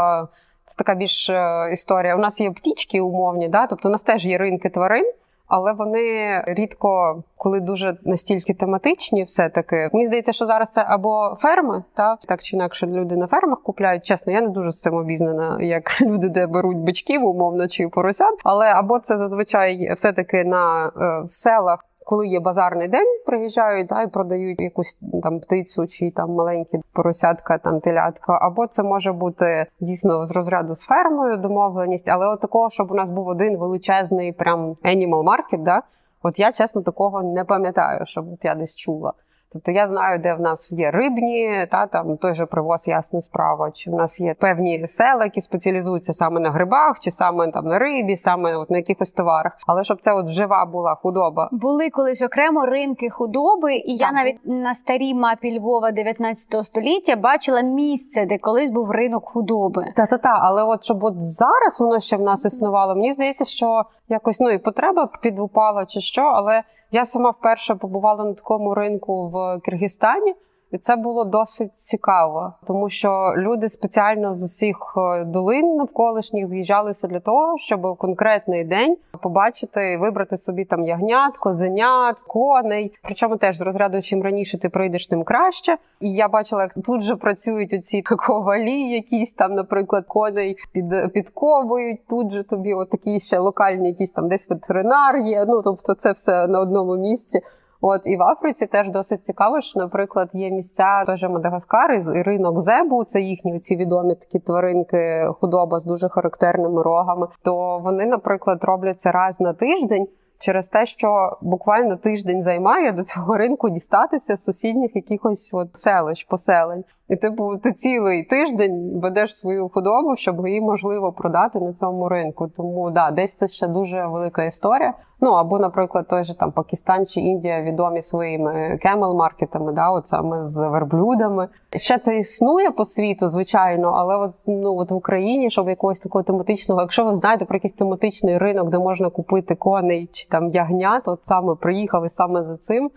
Це 0.69 0.75
така 0.79 0.95
більш 0.95 1.31
е, 1.31 1.71
історія. 1.73 2.17
У 2.17 2.19
нас 2.19 2.41
є 2.41 2.51
птічки 2.51 3.01
умовні, 3.01 3.49
да? 3.49 3.67
тобто 3.67 3.89
у 3.89 3.93
нас 3.93 4.03
теж 4.03 4.27
є 4.27 4.39
ринки 4.39 4.69
тварин, 4.69 5.13
але 5.47 5.73
вони 5.73 6.43
рідко, 6.47 7.23
коли 7.37 7.61
дуже 7.61 7.97
настільки 8.05 8.55
тематичні, 8.55 9.25
все-таки. 9.25 9.91
Мені 9.93 10.07
здається, 10.07 10.33
що 10.33 10.47
зараз 10.47 10.69
це 10.69 10.85
або 10.89 11.37
ферми, 11.41 11.85
так, 11.95 12.19
так 12.21 12.43
чи 12.43 12.57
інакше 12.57 12.87
люди 12.87 13.17
на 13.17 13.27
фермах 13.27 13.63
купляють. 13.63 14.05
Чесно, 14.05 14.33
я 14.33 14.41
не 14.41 14.49
дуже 14.49 14.73
з 14.73 14.81
цим 14.81 14.95
обізнана, 14.95 15.63
як 15.63 16.01
люди, 16.01 16.29
де 16.29 16.47
беруть 16.47 16.79
бичків, 16.79 17.25
умовно, 17.25 17.69
чи 17.69 17.89
поросят. 17.89 18.35
Але 18.45 18.67
або 18.67 18.99
це 18.99 19.17
зазвичай 19.17 19.95
все-таки 19.95 20.45
на 20.45 20.87
е, 20.87 20.91
в 21.25 21.31
селах. 21.31 21.85
Коли 22.09 22.29
є 22.29 22.41
базарний 22.41 22.89
день, 22.89 23.19
приїжджають 23.27 23.87
да, 23.87 24.03
і 24.03 24.07
продають 24.07 24.61
якусь 24.61 24.99
там 25.23 25.41
птицю 25.41 25.87
чи 25.87 26.11
там 26.11 26.31
маленькі 26.31 26.81
поросятка, 26.93 27.59
там 27.59 27.81
телятка. 27.81 28.39
Або 28.43 28.67
це 28.67 28.83
може 28.83 29.13
бути 29.13 29.67
дійсно 29.81 30.25
з 30.25 30.33
розряду 30.33 30.75
з 30.75 30.85
фермою 30.85 31.37
домовленість, 31.37 32.09
але 32.09 32.27
от 32.27 32.41
такого, 32.41 32.71
щоб 32.71 32.93
у 32.93 32.95
нас 32.95 33.11
був 33.11 33.29
один 33.29 33.57
величезний 33.57 34.33
прям 34.33 34.75
animal 34.85 35.25
market, 35.25 35.63
да, 35.63 35.83
от 36.23 36.39
я 36.39 36.53
чесно 36.53 36.83
такого 36.83 37.23
не 37.23 37.45
пам'ятаю, 37.45 38.07
щоб 38.07 38.33
от 38.33 38.45
я 38.45 38.55
десь 38.55 38.77
чула. 38.77 39.13
Тобто 39.53 39.73
я 39.73 39.87
знаю, 39.87 40.19
де 40.19 40.35
в 40.35 40.41
нас 40.41 40.73
є 40.73 40.91
рибні, 40.91 41.67
та 41.71 41.87
там 41.87 42.17
той 42.17 42.35
же 42.35 42.47
привоз 42.47 42.89
ясна 42.89 43.21
справа. 43.21 43.71
Чи 43.71 43.91
в 43.91 43.95
нас 43.95 44.21
є 44.21 44.35
певні 44.35 44.87
села, 44.87 45.25
які 45.25 45.41
спеціалізуються 45.41 46.13
саме 46.13 46.41
на 46.41 46.51
грибах, 46.51 47.01
чи 47.01 47.11
саме 47.11 47.51
там 47.51 47.67
на 47.67 47.79
рибі, 47.79 48.17
саме 48.17 48.57
от 48.57 48.71
на 48.71 48.77
якихось 48.77 49.13
товарах. 49.13 49.53
Але 49.67 49.85
щоб 49.85 50.01
це 50.01 50.13
от 50.13 50.29
жива 50.29 50.65
була 50.65 50.95
худоба. 50.95 51.49
Були 51.53 51.91
колись 51.91 52.23
окремо 52.23 52.67
ринки 52.67 53.11
худоби, 53.11 53.75
і 53.75 53.97
я 53.97 54.13
навіть 54.13 54.39
на 54.45 54.75
старій 54.75 55.15
мапі 55.15 55.59
Львова 55.59 55.93
19 55.93 56.65
століття 56.65 57.17
бачила 57.17 57.61
місце, 57.61 58.27
де 58.27 58.39
колись 58.39 58.71
був 58.71 58.91
ринок 58.91 59.29
худоби. 59.29 59.85
Та 59.97 60.07
та 60.07 60.19
та, 60.19 60.39
але 60.43 60.63
от 60.63 60.85
щоб 60.85 61.05
от 61.05 61.15
зараз 61.21 61.81
воно 61.81 62.01
ще 62.01 62.17
в 62.17 62.21
нас 62.21 62.45
існувало, 62.45 62.95
мені 62.95 63.13
здається, 63.13 63.45
що 63.45 63.85
якось 64.09 64.41
ну 64.41 64.51
і 64.51 64.59
потреба 64.59 65.09
підупала 65.23 65.87
чи 65.87 66.01
що, 66.01 66.23
але 66.23 66.63
я 66.91 67.05
сама 67.05 67.31
вперше 67.31 67.75
побувала 67.75 68.25
на 68.25 68.35
такому 68.35 68.75
ринку 68.75 69.29
в 69.29 69.61
Киргизстані. 69.65 70.35
І 70.73 70.79
це 70.79 70.97
було 70.97 71.25
досить 71.25 71.75
цікаво, 71.75 72.53
тому 72.67 72.89
що 72.89 73.35
люди 73.37 73.69
спеціально 73.69 74.33
з 74.33 74.43
усіх 74.43 74.77
е, 74.97 75.25
долин 75.25 75.77
навколишніх 75.77 76.47
з'їжджалися 76.47 77.09
для 77.09 77.21
того, 77.21 77.59
щоб 77.59 77.87
в 77.87 77.97
конкретний 77.97 78.65
день 78.65 78.97
побачити, 79.23 79.99
вибрати 79.99 80.37
собі 80.37 80.65
там 80.65 80.85
ягнят, 80.85 81.39
козенят, 81.39 82.19
коней. 82.19 82.95
Причому 83.03 83.37
теж 83.37 83.59
з 83.59 83.61
розряду, 83.61 84.03
чим 84.03 84.23
раніше 84.23 84.59
ти 84.59 84.69
прийдеш, 84.69 85.07
тим 85.07 85.25
краще. 85.25 85.77
І 86.01 86.15
я 86.15 86.29
бачила, 86.29 86.63
як 86.63 86.75
тут 86.75 87.01
же 87.01 87.17
працюють 87.17 87.73
оці 87.73 88.03
ковалі, 88.03 88.91
якісь 88.91 89.33
там, 89.33 89.55
наприклад, 89.55 90.05
коней 90.07 90.57
під 90.73 91.13
підковують. 91.13 92.07
Тут 92.07 92.31
же 92.31 92.43
тобі 92.43 92.75
от 92.75 92.91
такі 92.91 93.21
ще 93.21 93.39
локальні, 93.39 93.89
якісь 93.89 94.11
там 94.11 94.29
десь 94.29 94.51
ветеринар 94.51 95.17
є. 95.17 95.45
Ну 95.49 95.63
тобто, 95.63 95.95
це 95.95 96.13
все 96.13 96.47
на 96.47 96.61
одному 96.61 96.97
місці. 96.97 97.41
От 97.81 98.03
і 98.05 98.17
в 98.17 98.23
Африці 98.23 98.67
теж 98.67 98.91
досить 98.91 99.25
цікаво, 99.25 99.61
що, 99.61 99.81
наприклад, 99.81 100.31
є 100.33 100.51
місця 100.51 101.05
теж 101.05 101.23
Мадагаскар 101.23 101.93
і 101.93 102.23
ринок 102.23 102.61
зебу. 102.61 103.05
Це 103.05 103.21
їхні 103.21 103.59
ці 103.59 103.77
відомі 103.77 104.15
такі 104.15 104.39
тваринки, 104.39 105.27
худоба 105.35 105.79
з 105.79 105.85
дуже 105.85 106.09
характерними 106.09 106.83
рогами. 106.83 107.29
То 107.43 107.79
вони, 107.79 108.07
наприклад, 108.07 108.65
робляться 108.65 109.13
раз 109.13 109.41
на 109.41 109.53
тиждень. 109.53 110.09
Через 110.41 110.69
те, 110.69 110.87
що 110.87 111.39
буквально 111.43 111.97
тиждень 111.97 112.43
займає 112.43 112.93
до 112.93 113.03
цього 113.03 113.37
ринку 113.37 113.69
дістатися 113.69 114.37
з 114.37 114.45
сусідніх 114.45 114.97
якихось 114.97 115.51
от 115.55 115.77
селищ, 115.77 116.25
поселень, 116.25 116.85
і 117.09 117.17
типу 117.17 117.57
ти 117.57 117.73
цілий 117.73 118.23
тиждень 118.23 119.01
ведеш 119.03 119.37
свою 119.39 119.69
худобу, 119.69 120.17
щоб 120.17 120.47
її 120.47 120.61
можливо 120.61 121.13
продати 121.13 121.61
на 121.61 121.73
цьому 121.73 122.09
ринку. 122.09 122.49
Тому 122.57 122.91
да, 122.91 123.11
десь 123.11 123.35
це 123.35 123.49
ще 123.49 123.67
дуже 123.67 124.07
велика 124.07 124.45
історія. 124.45 124.95
Ну 125.21 125.31
або, 125.31 125.59
наприклад, 125.59 126.09
той 126.09 126.25
же 126.25 126.39
там 126.39 126.53
Пакистан 126.53 127.07
чи 127.07 127.21
Індія 127.21 127.63
відомі 127.63 128.03
своїми 128.03 128.79
кемел-маркетами, 128.83 129.73
да, 129.73 129.91
от 129.91 130.07
саме 130.07 130.45
з 130.45 130.69
верблюдами. 130.69 131.49
Ще 131.77 131.99
це 131.99 132.19
існує 132.19 132.71
по 132.71 132.85
світу, 132.85 133.29
звичайно, 133.29 133.89
але 133.89 134.17
от 134.17 134.33
ну 134.47 134.77
от 134.77 134.91
в 134.91 134.95
Україні, 134.95 135.51
щоб 135.51 135.69
якогось 135.69 136.01
такого 136.01 136.23
тематичного, 136.23 136.81
якщо 136.81 137.05
ви 137.05 137.17
знаєте 137.17 137.45
про 137.45 137.57
якийсь 137.57 137.73
тематичний 137.73 138.39
ринок, 138.39 138.71
де 138.71 138.79
можна 138.79 139.11
купити 139.11 139.55
коней 139.55 140.09
чи 140.13 140.29
там 140.29 140.51
ягнят, 140.51 141.09
от 141.09 141.25
саме 141.25 141.55
приїхали 141.55 142.09
саме 142.09 142.45
за 142.45 142.57
цим. 142.57 142.91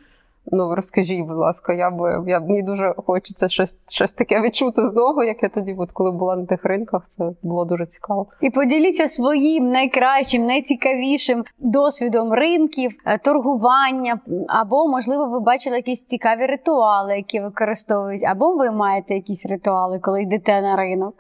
Ну 0.46 0.76
розкажіть, 0.76 1.28
будь 1.28 1.38
ласка, 1.38 1.74
я 1.74 1.92
би 1.92 2.24
я 2.28 2.40
мені 2.40 2.64
дуже 2.64 2.94
хочеться 2.98 3.48
щось, 3.48 3.78
щось 3.90 4.14
таке 4.14 4.42
відчути 4.42 4.86
знову, 4.86 5.24
як 5.24 5.44
я 5.44 5.50
тоді, 5.50 5.76
от 5.78 5.92
коли 5.92 6.12
була 6.12 6.36
на 6.36 6.46
тих 6.46 6.66
ринках, 6.66 7.08
це 7.08 7.32
було 7.42 7.66
дуже 7.66 7.86
цікаво. 7.86 8.28
І 8.42 8.50
поділіться 8.50 9.08
своїм 9.08 9.70
найкращим, 9.70 10.46
найцікавішим 10.46 11.44
досвідом 11.60 12.34
ринків, 12.34 12.92
е, 13.06 13.18
торгування, 13.18 14.20
або, 14.48 14.88
можливо, 14.88 15.28
ви 15.28 15.40
бачили 15.40 15.76
якісь 15.76 16.06
цікаві 16.06 16.46
ритуали, 16.46 17.16
які 17.16 17.40
використовують, 17.40 18.24
або 18.24 18.56
ви 18.56 18.72
маєте 18.72 19.14
якісь 19.14 19.46
ритуали, 19.46 20.00
коли 20.00 20.22
йдете 20.22 20.62
на 20.62 20.76
ринок. 20.76 21.14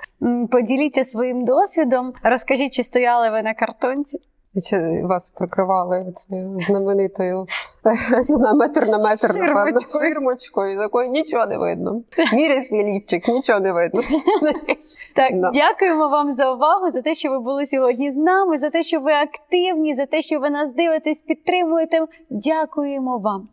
Поділіться 0.51 1.03
своїм 1.03 1.45
досвідом. 1.45 2.11
Розкажіть, 2.23 2.73
чи 2.73 2.83
стояли 2.83 3.29
ви 3.29 3.41
на 3.41 3.53
картонці? 3.53 4.19
Вас 5.03 5.31
прикривали 5.31 6.13
цією 6.15 6.57
знаменитою 6.57 7.45
не 8.29 8.35
знаю, 8.35 8.55
метр 8.57 8.87
на 8.87 8.97
метр, 8.97 9.35
напевно, 9.35 9.81
ширмочкою, 9.81 10.79
такою 10.79 11.09
нічого 11.09 11.45
не 11.45 11.57
видно. 11.57 12.01
Міряй 12.33 12.61
свій 12.61 12.83
ліпчик, 12.83 13.27
нічого 13.27 13.59
не 13.59 13.71
видно. 13.71 14.01
Так, 15.15 15.39
Да. 15.39 15.51
дякуємо 15.51 16.07
вам 16.07 16.33
за 16.33 16.53
увагу, 16.53 16.91
за 16.91 17.01
те, 17.01 17.15
що 17.15 17.29
ви 17.29 17.39
були 17.39 17.65
сьогодні 17.65 18.11
з 18.11 18.17
нами, 18.17 18.57
за 18.57 18.69
те, 18.69 18.83
що 18.83 18.99
ви 18.99 19.11
активні, 19.11 19.95
за 19.95 20.05
те, 20.05 20.21
що 20.21 20.39
ви 20.39 20.49
нас 20.49 20.73
дивитесь, 20.73 21.21
підтримуєте. 21.21 22.05
Дякуємо 22.29 23.17
вам. 23.17 23.47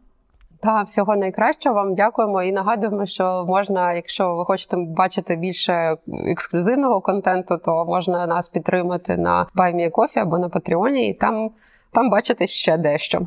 Та 0.60 0.82
всього 0.82 1.16
найкращого 1.16 1.74
вам 1.74 1.94
дякуємо 1.94 2.42
і 2.42 2.52
нагадуємо, 2.52 3.06
що 3.06 3.44
можна, 3.48 3.92
якщо 3.92 4.34
ви 4.34 4.44
хочете 4.44 4.76
бачити 4.76 5.36
більше 5.36 5.96
ексклюзивного 6.26 7.00
контенту, 7.00 7.58
то 7.64 7.84
можна 7.84 8.26
нас 8.26 8.48
підтримати 8.48 9.16
на 9.16 9.46
BuyMeACoffee 9.54 10.18
або 10.18 10.38
на 10.38 10.48
Патреоні, 10.48 11.08
і 11.08 11.14
там, 11.14 11.50
там 11.92 12.10
бачите 12.10 12.46
ще 12.46 12.78
дещо. 12.78 13.20